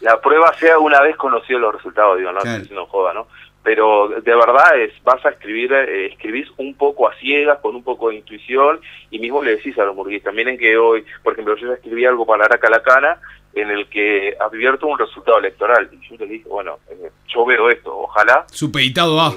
[0.00, 2.58] la prueba sea una vez conocidos los resultados, digo, no Claro.
[2.60, 3.26] diciendo joda, ¿no?
[3.62, 7.82] Pero de verdad es vas a escribir, eh, escribís un poco a ciegas, con un
[7.84, 11.54] poco de intuición, y mismo le decís a los murguistas, miren que hoy, por ejemplo,
[11.56, 13.20] yo ya escribí algo para Araca la Cana,
[13.54, 15.90] en el que advierto un resultado electoral.
[15.92, 18.46] Y yo le dije, bueno, eh, yo veo esto, ojalá.
[18.50, 19.34] Supeditado a.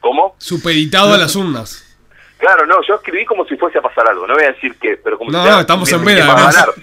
[0.00, 0.34] ¿Cómo?
[0.38, 1.86] Supeditado a las urnas.
[2.38, 4.98] Claro, no, yo escribí como si fuese a pasar algo, no voy a decir qué,
[5.04, 6.54] pero como No, si no, estamos en veda, va a además.
[6.56, 6.74] ganar.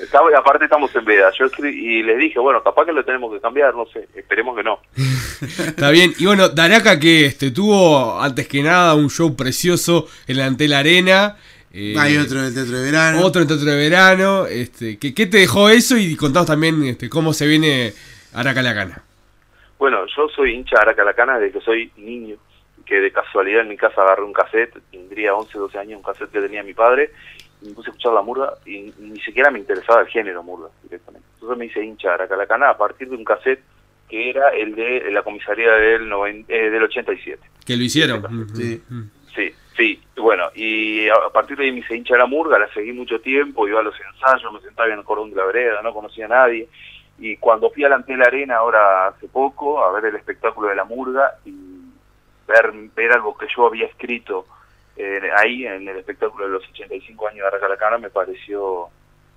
[0.00, 1.30] Estamos- aparte estamos en veda.
[1.38, 4.56] Yo escribí y les dije, bueno, capaz que lo tenemos que cambiar, no sé, esperemos
[4.56, 4.80] que no.
[5.64, 6.12] Está bien.
[6.18, 10.72] Y bueno, Daraca que este tuvo antes que nada un show precioso en la Antel
[10.72, 11.36] Arena.
[11.72, 13.20] eh, Hay otro en el Teatro de Verano.
[13.20, 14.46] Otro en Teatro de Verano.
[14.46, 15.96] Este, ¿qué, qué te dejó eso?
[15.96, 17.92] Y contanos también este, cómo se viene
[18.34, 19.02] Araca la Cana.
[19.78, 22.36] Bueno, yo soy hincha de Aracalacana desde que soy niño,
[22.86, 26.30] que de casualidad en mi casa agarré un cassette, tendría 11, 12 años, un cassette
[26.30, 27.10] que tenía mi padre,
[27.60, 30.68] y me puse a escuchar la murga y ni siquiera me interesaba el género murga
[30.84, 31.26] directamente.
[31.34, 33.60] Entonces me hice hincha de Aracalacana a partir de un cassette
[34.08, 37.40] que era el de la comisaría del, noven- eh, del 87.
[37.64, 38.22] Que lo hicieron.
[38.54, 38.82] Sí.
[39.34, 42.72] Sí, sí, bueno, y a partir de ahí me hice hincha de la murga, la
[42.72, 45.82] seguí mucho tiempo, iba a los ensayos, me sentaba en el cordón de la vereda,
[45.82, 46.68] no conocía a nadie,
[47.18, 50.76] y cuando fui a la Antel Arena ahora hace poco a ver el espectáculo de
[50.76, 51.50] la murga, y
[52.46, 54.46] ver, ver algo que yo había escrito
[54.96, 58.88] eh, ahí en el espectáculo de los 85 años de Aracalacana me pareció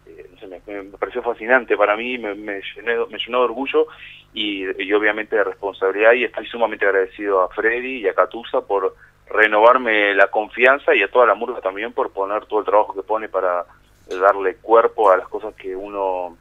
[0.05, 3.87] eh, no sé, me, pareció fascinante para mí, me, me, llené- me llenó de orgullo
[4.33, 8.95] y, y obviamente de responsabilidad y estoy sumamente agradecido a Freddy y a Catusa por
[9.29, 13.03] renovarme la confianza y a toda la murga también por poner todo el trabajo que
[13.03, 13.65] pone para
[14.07, 16.35] darle cuerpo a las cosas que uno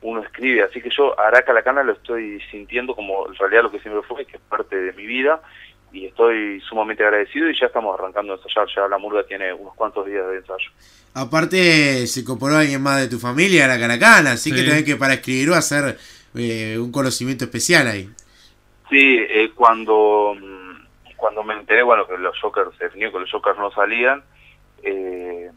[0.00, 3.78] uno escribe, así que yo a Aracalacana lo estoy sintiendo como en realidad lo que
[3.78, 5.40] siempre fue, que es parte de mi vida
[5.92, 9.74] y estoy sumamente agradecido y ya estamos arrancando a ensayar, ya la murga tiene unos
[9.74, 10.70] cuantos días de ensayo.
[11.14, 14.64] Aparte, se incorporó alguien más de tu familia a la Caracana, así que Sí.
[14.64, 15.98] también que para escribir va a ser
[16.34, 18.08] eh, un conocimiento especial ahí.
[18.88, 23.30] Sí, eh, cuando, mm, cuando me enteré, bueno, que los Jokers, se definió que los
[23.30, 24.22] Jokers no salían,
[24.82, 25.50] eh,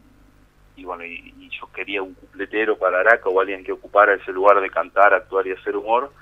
[0.76, 4.32] y bueno, y, y yo quería un cupletero para Araca o alguien que ocupara ese
[4.32, 6.12] lugar de cantar, actuar y hacer humor,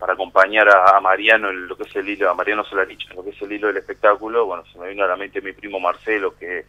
[0.00, 3.22] para acompañar a, Mariano en lo que es el hilo, a Mariano Solarich, en lo
[3.22, 5.78] que es el hilo del espectáculo, bueno, se me vino a la mente mi primo
[5.78, 6.64] Marcelo, que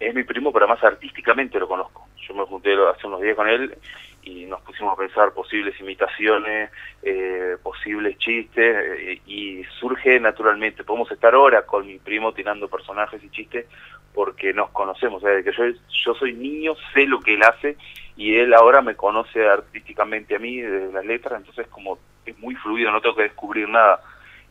[0.00, 2.08] es mi primo, pero además artísticamente lo conozco.
[2.26, 3.76] Yo me junté hace unos días con él
[4.22, 6.70] y nos pusimos a pensar posibles imitaciones,
[7.02, 10.82] eh, posibles chistes, eh, y surge naturalmente.
[10.82, 13.66] Podemos estar horas con mi primo tirando personajes y chistes
[14.14, 15.22] porque nos conocemos.
[15.22, 15.64] O sea, desde que yo,
[16.04, 17.76] yo soy niño, sé lo que él hace
[18.16, 22.54] y él ahora me conoce artísticamente a mí, de las letras, entonces como es muy
[22.56, 24.00] fluido, no tengo que descubrir nada.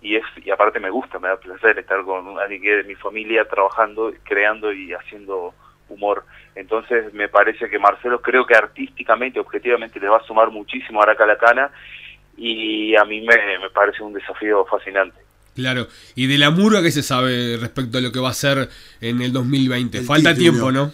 [0.02, 2.94] Y, es, y aparte me gusta, me da placer estar con alguien que es de
[2.94, 5.54] mi familia trabajando, creando y haciendo
[5.90, 6.26] humor.
[6.56, 11.04] Entonces me parece que Marcelo creo que artísticamente, objetivamente le va a sumar muchísimo a
[11.04, 11.72] Aracalacana
[12.38, 15.18] y a mí me, me parece un desafío fascinante.
[15.56, 15.88] Claro.
[16.16, 18.70] ¿Y de la murga qué se sabe respecto a lo que va a ser
[19.00, 20.00] en el 2020?
[20.00, 20.52] El Falta título.
[20.52, 20.92] tiempo, ¿no?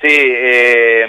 [0.00, 1.04] Sí, eh,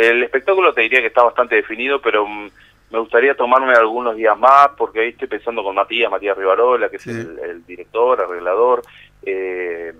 [0.00, 2.50] el espectáculo te diría que está bastante definido, pero mm,
[2.90, 6.96] me gustaría tomarme algunos días más, porque ahí estoy pensando con Matías, Matías Rivarola, que
[6.96, 8.82] es el, el director, arreglador,
[9.22, 9.92] eh,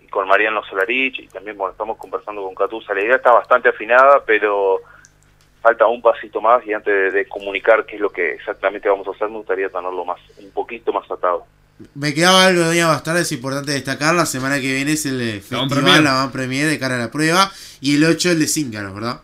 [0.00, 2.92] y con Mariano Solarich, y también bueno, estamos conversando con Catusa.
[2.92, 4.80] La idea está bastante afinada, pero
[5.62, 9.08] falta un pasito más, y antes de, de comunicar qué es lo que exactamente vamos
[9.08, 11.46] a hacer, me gustaría tenerlo más, un poquito más atado.
[11.94, 15.20] Me quedaba algo de más tarde, es importante destacar, la semana que viene es el
[15.20, 16.02] eh, La festival, Premier.
[16.02, 19.22] la Van Premier de cara a la prueba, y el 8 el de Cíngaros, ¿verdad?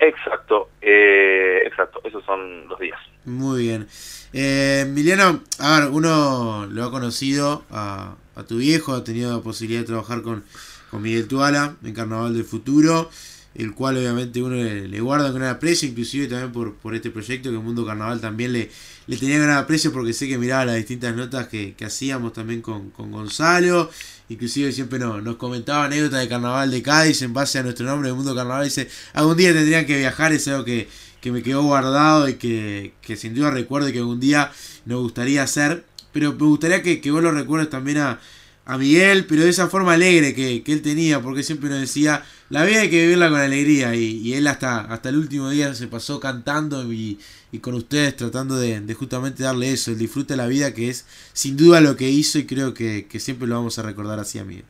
[0.00, 2.98] Exacto, eh, exacto, esos son los días.
[3.26, 3.86] Muy bien.
[4.32, 9.42] Eh, Emiliano, a ver, uno lo ha conocido a, a tu viejo, ha tenido la
[9.42, 10.42] posibilidad de trabajar con,
[10.90, 13.10] con Miguel Tuala en Carnaval del Futuro,
[13.54, 17.50] el cual obviamente uno le, le guarda gran aprecio, inclusive también por, por este proyecto
[17.50, 18.70] que Mundo Carnaval también le,
[19.06, 22.62] le tenía gran aprecio porque sé que miraba las distintas notas que, que hacíamos también
[22.62, 23.90] con, con Gonzalo,
[24.28, 28.08] inclusive siempre nos, nos comentaba anécdotas de Carnaval de Cádiz en base a nuestro nombre
[28.08, 30.88] del Mundo Carnaval, dice, algún día tendrían que viajar, es algo que,
[31.20, 34.52] que me quedó guardado y que, que sin duda recuerdo y que algún día
[34.84, 38.20] nos gustaría hacer, pero me gustaría que, que vos lo recuerdes también a,
[38.64, 42.24] a Miguel, pero de esa forma alegre que, que él tenía, porque siempre nos decía,
[42.50, 45.72] la vida hay que vivirla con alegría, y, y él hasta, hasta el último día
[45.72, 47.18] se pasó cantando y,
[47.62, 51.56] con ustedes tratando de, justamente darle eso, el disfrute de la vida, que es sin
[51.56, 54.64] duda lo que hizo y creo que, siempre lo vamos a recordar así a Miguel.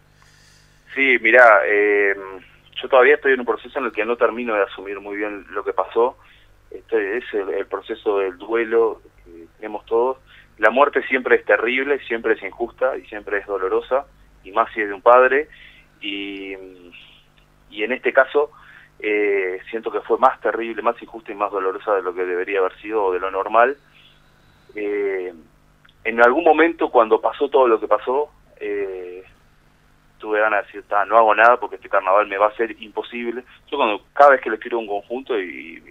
[0.95, 2.15] Sí, mira, eh,
[2.83, 5.47] yo todavía estoy en un proceso en el que no termino de asumir muy bien
[5.51, 6.19] lo que pasó.
[6.71, 10.19] Este es el, el proceso del duelo que tenemos todos.
[10.59, 14.05] La muerte siempre es terrible, siempre es injusta y siempre es dolorosa,
[14.45, 15.49] y más si es de un padre.
[16.03, 16.55] Y,
[17.71, 18.51] y en este caso
[18.99, 22.61] eh, siento que fue más terrible, más injusta y más dolorosa de lo que debería
[22.61, 23.77] haber sido o de lo normal.
[24.75, 25.33] Eh,
[26.05, 29.25] en algún momento cuando pasó todo lo que pasó, eh,
[30.19, 32.77] tuve ganas de decir, "Ta, no hago nada porque este carnaval me va a ser
[32.83, 33.43] imposible.
[33.71, 35.83] Yo cuando cada vez que le escribo un conjunto y,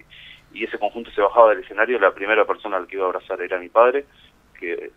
[0.52, 3.40] y ese conjunto se bajaba del escenario, la primera persona al que iba a abrazar
[3.40, 4.04] era mi padre,
[4.58, 4.92] que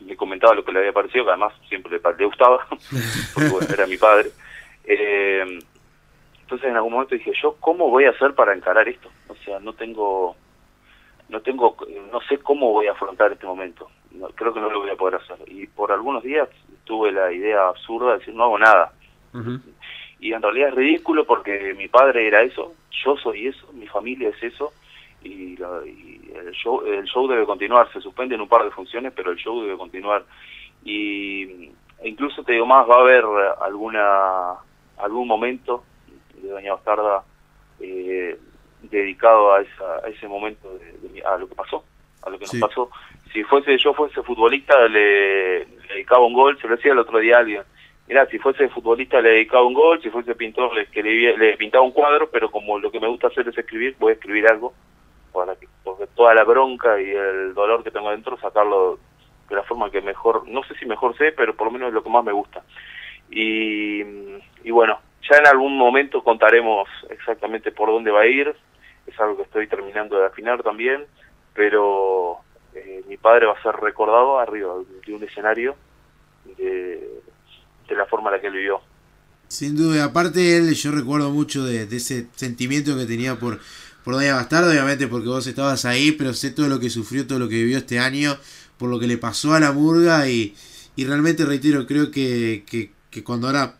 [0.00, 2.66] me comentaba lo que le había parecido, que además siempre le, le gustaba,
[3.34, 4.30] porque bueno, era mi padre.
[4.84, 5.58] Eh,
[6.50, 9.08] entonces en algún momento dije, yo cómo voy a hacer para encarar esto?
[9.28, 10.34] O sea, no tengo,
[11.28, 11.76] no tengo,
[12.10, 13.88] no sé cómo voy a afrontar este momento.
[14.10, 15.36] No, creo que no lo voy a poder hacer.
[15.46, 16.48] Y por algunos días
[16.82, 18.92] tuve la idea absurda de decir, no hago nada.
[20.18, 22.74] Y en realidad es ridículo porque mi padre era eso,
[23.04, 24.72] yo soy eso, mi familia es eso,
[25.22, 27.92] y, la- y el, show, el show debe continuar.
[27.92, 30.24] Se suspenden un par de funciones, pero el show debe continuar.
[30.84, 31.70] Y
[32.00, 33.24] e incluso te digo más, va a haber
[33.60, 34.54] alguna
[34.98, 35.84] algún momento
[36.42, 37.24] de Doña Bastarda
[37.80, 38.38] eh,
[38.82, 41.84] dedicado a, esa, a ese momento, de, de a lo que pasó,
[42.22, 42.58] a lo que Sí.
[42.58, 42.90] nos pasó.
[43.32, 47.18] Si fuese yo fuese futbolista, le, le dedicaba un gol, se lo decía el otro
[47.18, 47.62] día a alguien.
[48.08, 51.92] Mirá, si fuese futbolista le dedicaba un gol, si fuese pintor le, le pintaba un
[51.92, 54.72] cuadro, pero como lo que me gusta hacer es escribir, voy a escribir algo,
[55.32, 58.98] para que, porque toda la bronca y el dolor que tengo dentro, sacarlo
[59.48, 61.94] de la forma que mejor, no sé si mejor sé, pero por lo menos es
[61.94, 62.64] lo que más me gusta.
[63.30, 64.00] Y,
[64.64, 68.54] y bueno, ya en algún momento contaremos exactamente por dónde va a ir,
[69.06, 71.04] es algo que estoy terminando de afinar también,
[71.54, 72.38] pero
[72.74, 74.74] eh, mi padre va a ser recordado arriba
[75.06, 75.76] de un escenario
[76.56, 77.22] de,
[77.88, 78.80] de la forma en la que él vivió.
[79.48, 83.58] Sin duda, aparte él, yo recuerdo mucho de, ese sentimiento que tenía por,
[84.04, 87.40] por Doña Bastardo, obviamente porque vos estabas ahí, pero sé todo lo que sufrió, todo
[87.40, 88.36] lo que vivió este año,
[88.78, 90.54] por lo que le pasó a la murga y,
[90.94, 93.79] y realmente reitero, creo que, que, que cuando ahora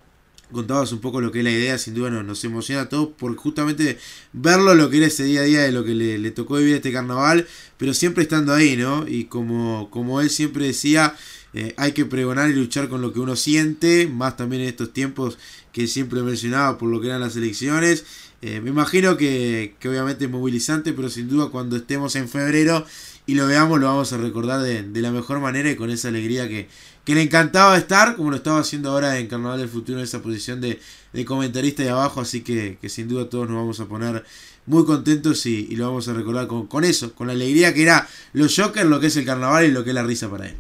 [0.51, 3.09] contabas un poco lo que es la idea, sin duda nos, nos emociona a todos
[3.09, 3.99] por justamente
[4.33, 6.77] verlo lo que era ese día a día de lo que le, le tocó vivir
[6.77, 7.47] este carnaval,
[7.77, 9.07] pero siempre estando ahí, ¿no?
[9.09, 11.15] Y como, como él siempre decía,
[11.53, 14.93] eh, hay que pregonar y luchar con lo que uno siente, más también en estos
[14.93, 15.39] tiempos
[15.73, 18.05] que siempre mencionaba por lo que eran las elecciones.
[18.43, 22.87] Eh, me imagino que, que obviamente es movilizante, pero sin duda cuando estemos en febrero
[23.27, 26.09] y lo veamos lo vamos a recordar de, de la mejor manera y con esa
[26.09, 26.69] alegría que,
[27.05, 30.23] que le encantaba estar, como lo estaba haciendo ahora en Carnaval del Futuro, en esa
[30.23, 30.79] posición de,
[31.13, 34.25] de comentarista de abajo, así que, que, sin duda todos nos vamos a poner
[34.67, 37.83] muy contentos y, y lo vamos a recordar con, con, eso, con la alegría que
[37.83, 40.47] era los Jokers, lo que es el carnaval y lo que es la risa para
[40.47, 40.57] él.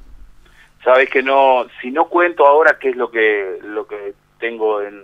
[0.83, 5.03] Sabes que no, si no cuento ahora qué es lo que, lo que tengo en,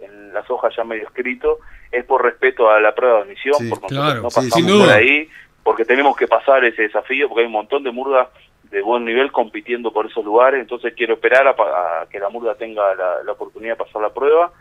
[0.00, 1.58] en las hojas ya medio escrito,
[1.92, 4.90] es por respeto a la prueba de admisión, Sí, porque claro, no sí, pasamos por
[4.90, 5.28] ahí,
[5.62, 8.28] porque tenemos que pasar ese desafío, porque hay un montón de murgas
[8.70, 12.28] de buen nivel compitiendo por esos lugares, entonces quiero esperar a, pa- a que la
[12.28, 14.52] murga tenga la, la oportunidad de pasar la prueba,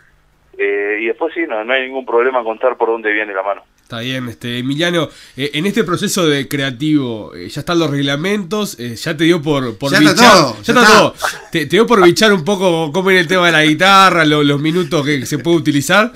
[0.58, 3.44] eh, y después sí, no, no hay ningún problema en contar por dónde viene la
[3.44, 3.64] mano.
[3.84, 8.78] Está bien, este Emiliano, eh, en este proceso de creativo, eh, ya están los reglamentos,
[8.80, 10.98] eh, ya te dio por, por Ya está bichar- todo, ya ya está está.
[10.98, 11.14] todo.
[11.52, 14.44] Te, te dio por bichar un poco cómo era el tema de la guitarra, lo-
[14.44, 16.12] los minutos que se puede utilizar.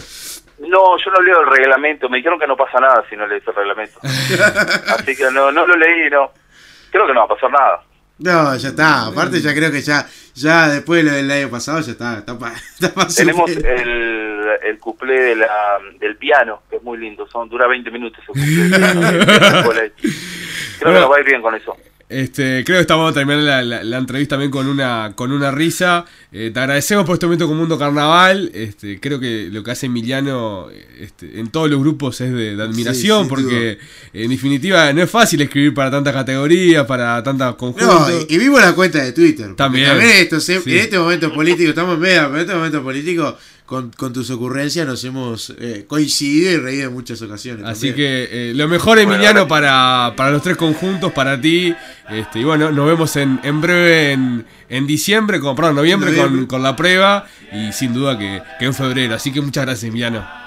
[0.59, 3.41] No, yo no leo el reglamento, me dijeron que no pasa nada si no lees
[3.47, 3.99] el reglamento.
[4.87, 6.31] Así que no, no lo leí, no.
[6.91, 7.81] Creo que no va a pasar nada.
[8.19, 11.79] No, ya está, aparte ya creo que ya, ya después de lo del año pasado
[11.79, 15.47] ya está, está pa- está pa' Tenemos el, el cuplé de la,
[15.99, 18.23] del piano, que es muy lindo, son dura 20 minutos.
[18.33, 18.43] Creo
[20.93, 21.75] que nos va a ir bien con eso.
[22.11, 25.49] Este, creo que estamos a terminar la, la- la entrevista también con una, con una
[25.49, 26.05] risa.
[26.33, 28.51] Eh, te agradecemos por este momento con Mundo Carnaval.
[28.53, 30.67] Este, creo que lo que hace Emiliano
[30.99, 33.77] este, en todos los grupos es de, de admiración, porque
[34.13, 38.09] en definitiva no es fácil escribir para tantas categorías, para tantos conjuntos.
[38.09, 39.55] No, y, y vivo la cuenta de Twitter.
[39.55, 39.89] También.
[40.01, 40.71] esto, se- Sí.
[40.73, 44.29] en este momento político, estamos en medio, pero en este momento político, con, con tus
[44.29, 47.65] ocurrencias nos hemos eh, coincidido y reído en muchas ocasiones.
[47.65, 47.95] Así también.
[47.95, 51.73] que eh, lo mejor, Emiliano, para, para los tres conjuntos, para ti.
[52.09, 56.39] Este, y bueno, nos vemos en, en breve en, en diciembre, con, perdón, noviembre, Noviembre.
[56.39, 57.27] Con, con la prueba.
[57.53, 59.15] Y sin duda que, que en febrero.
[59.15, 60.40] Así que muchas gracias, Emiliano.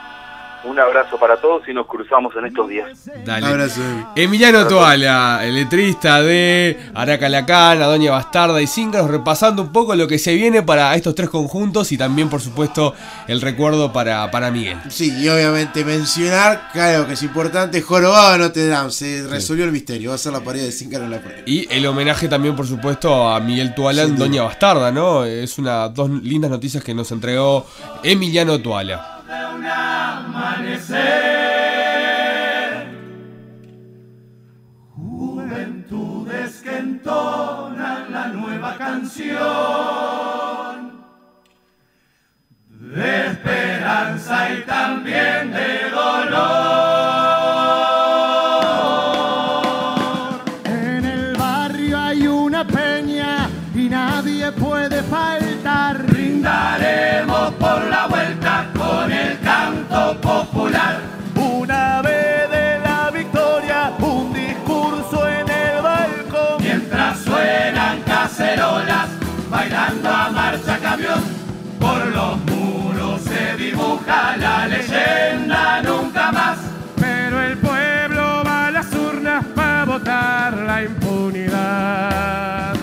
[0.64, 2.88] Un abrazo para todos y nos cruzamos en estos días.
[3.24, 3.46] Dale.
[3.46, 3.82] Abrazo.
[4.16, 10.08] Emiliano Toala, el letrista de Araca Lacana, Doña Bastarda y Cíngaros, repasando un poco lo
[10.08, 12.94] que se viene para estos tres conjuntos y también, por supuesto,
[13.28, 14.78] el recuerdo para, para Miguel.
[14.88, 20.10] Sí, y obviamente mencionar, claro que es importante, Jorobado Notre Dame, se resolvió el misterio,
[20.10, 21.42] va a ser la pared de Cíncaro en la pared.
[21.46, 25.24] Y el homenaje también, por supuesto, a Miguel Tuala en Doña Bastarda, ¿no?
[25.24, 27.66] Es una dos lindas noticias que nos entregó
[28.02, 29.10] Emiliano Tuala.
[30.54, 30.94] Amanecer.
[34.94, 39.34] Juventudes que entonan la nueva canción
[42.68, 46.83] de esperanza y también de dolor.
[76.32, 76.58] Más.
[76.96, 82.74] Pero el pueblo va a las urnas para votar la impunidad.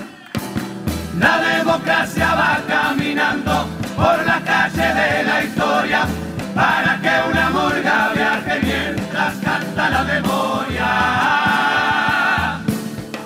[1.19, 6.07] La democracia va caminando por la calle de la historia
[6.55, 10.87] para que una murga viaje mientras canta la memoria.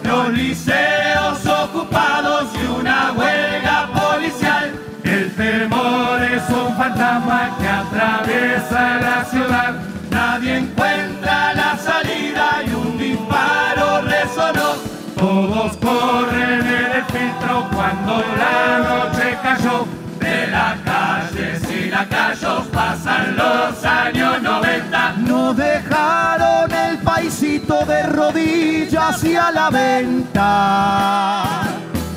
[0.04, 4.72] Los liceos ocupados y una huelga policial.
[5.04, 9.95] El temor es un fantasma que atraviesa la ciudad.
[10.36, 14.74] Nadie encuentra la salida y un disparo resonó.
[15.18, 19.88] Todos corren en el filtro cuando la noche cayó.
[20.20, 25.14] De la calle y lacayos pasan los años 90.
[25.20, 31.44] No dejaron el paisito de rodillas y a la venta.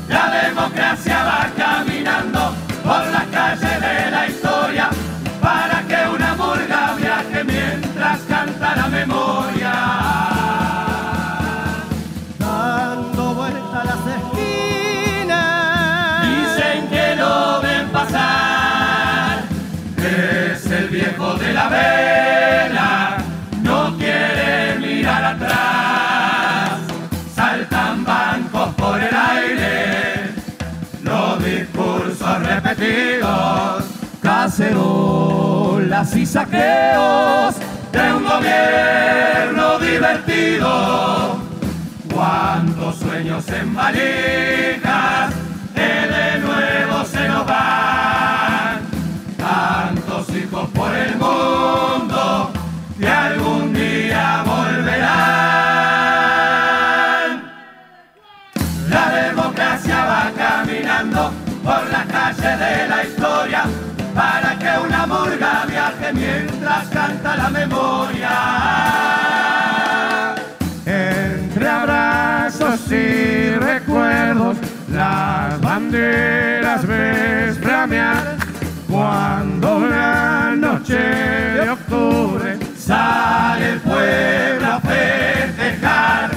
[0.09, 2.53] La democracia va caminando
[2.83, 4.91] por las calles de la historia
[36.01, 37.57] Y saqueos
[37.91, 41.41] de un gobierno divertido.
[42.15, 45.35] Cuántos sueños en valijas
[45.75, 48.79] que de nuevo se nos van.
[49.39, 52.53] Tantos hijos por el mundo
[52.97, 55.03] que algún día volverán.
[58.89, 61.33] La democracia va caminando
[61.65, 63.65] por las calles de la historia
[66.12, 68.30] mientras canta la memoria.
[70.86, 74.57] Entre abrazos y recuerdos,
[74.91, 78.36] las banderas ves flamear.
[78.89, 82.59] Cuando la noche de octubre
[82.89, 86.30] Sale el pueblo a festejar,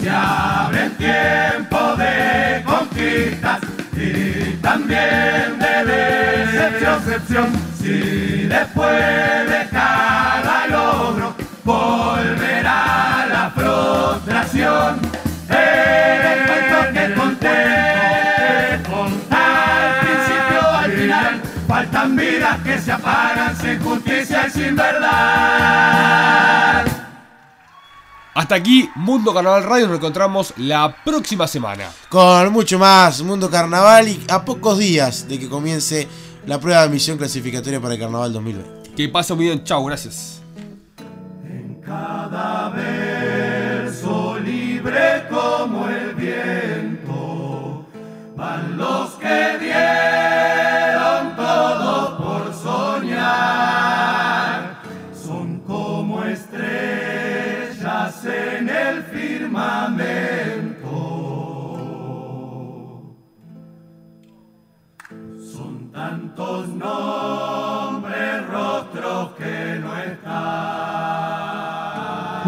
[0.00, 3.67] se abre el tiempo de conquistas
[4.68, 7.48] también de decepción.
[7.80, 15.00] Si después de cada logro volverá la frustración,
[15.48, 17.60] el cuento que conté,
[19.30, 26.18] al principio al final, faltan vidas que se apagan sin justicia y sin verdad.
[28.38, 29.88] Hasta aquí, Mundo Carnaval Radio.
[29.88, 31.90] Nos encontramos la próxima semana.
[32.08, 36.06] Con mucho más Mundo Carnaval y a pocos días de que comience
[36.46, 38.94] la prueba de admisión clasificatoria para el Carnaval 2020.
[38.94, 39.64] Que pasen muy bien.
[39.64, 40.40] Chau, gracias.
[41.84, 47.88] Cada verso libre como el viento,
[48.36, 49.58] van los que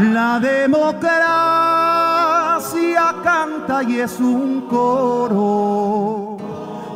[0.00, 1.14] La democracia
[3.22, 6.38] canta y es un coro.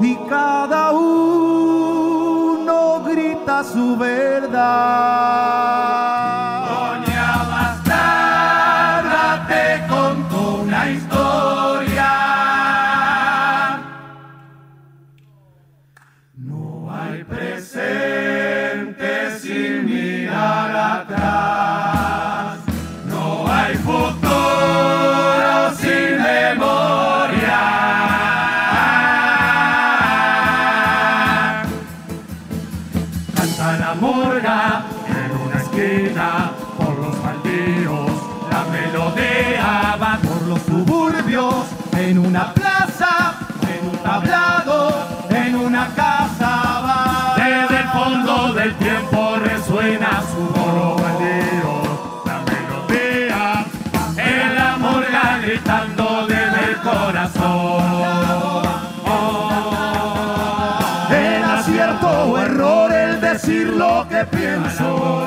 [0.00, 1.82] Y cada uno
[3.04, 4.54] grita su verdad.
[45.54, 46.50] En una casa
[46.84, 47.34] va.
[47.36, 50.42] Desde el fondo del tiempo resuena su
[51.00, 51.74] baldío.
[52.26, 53.64] La melodía
[54.16, 57.84] en la murga gritando desde el corazón.
[61.10, 65.24] El acierto o error, el decir lo que pienso.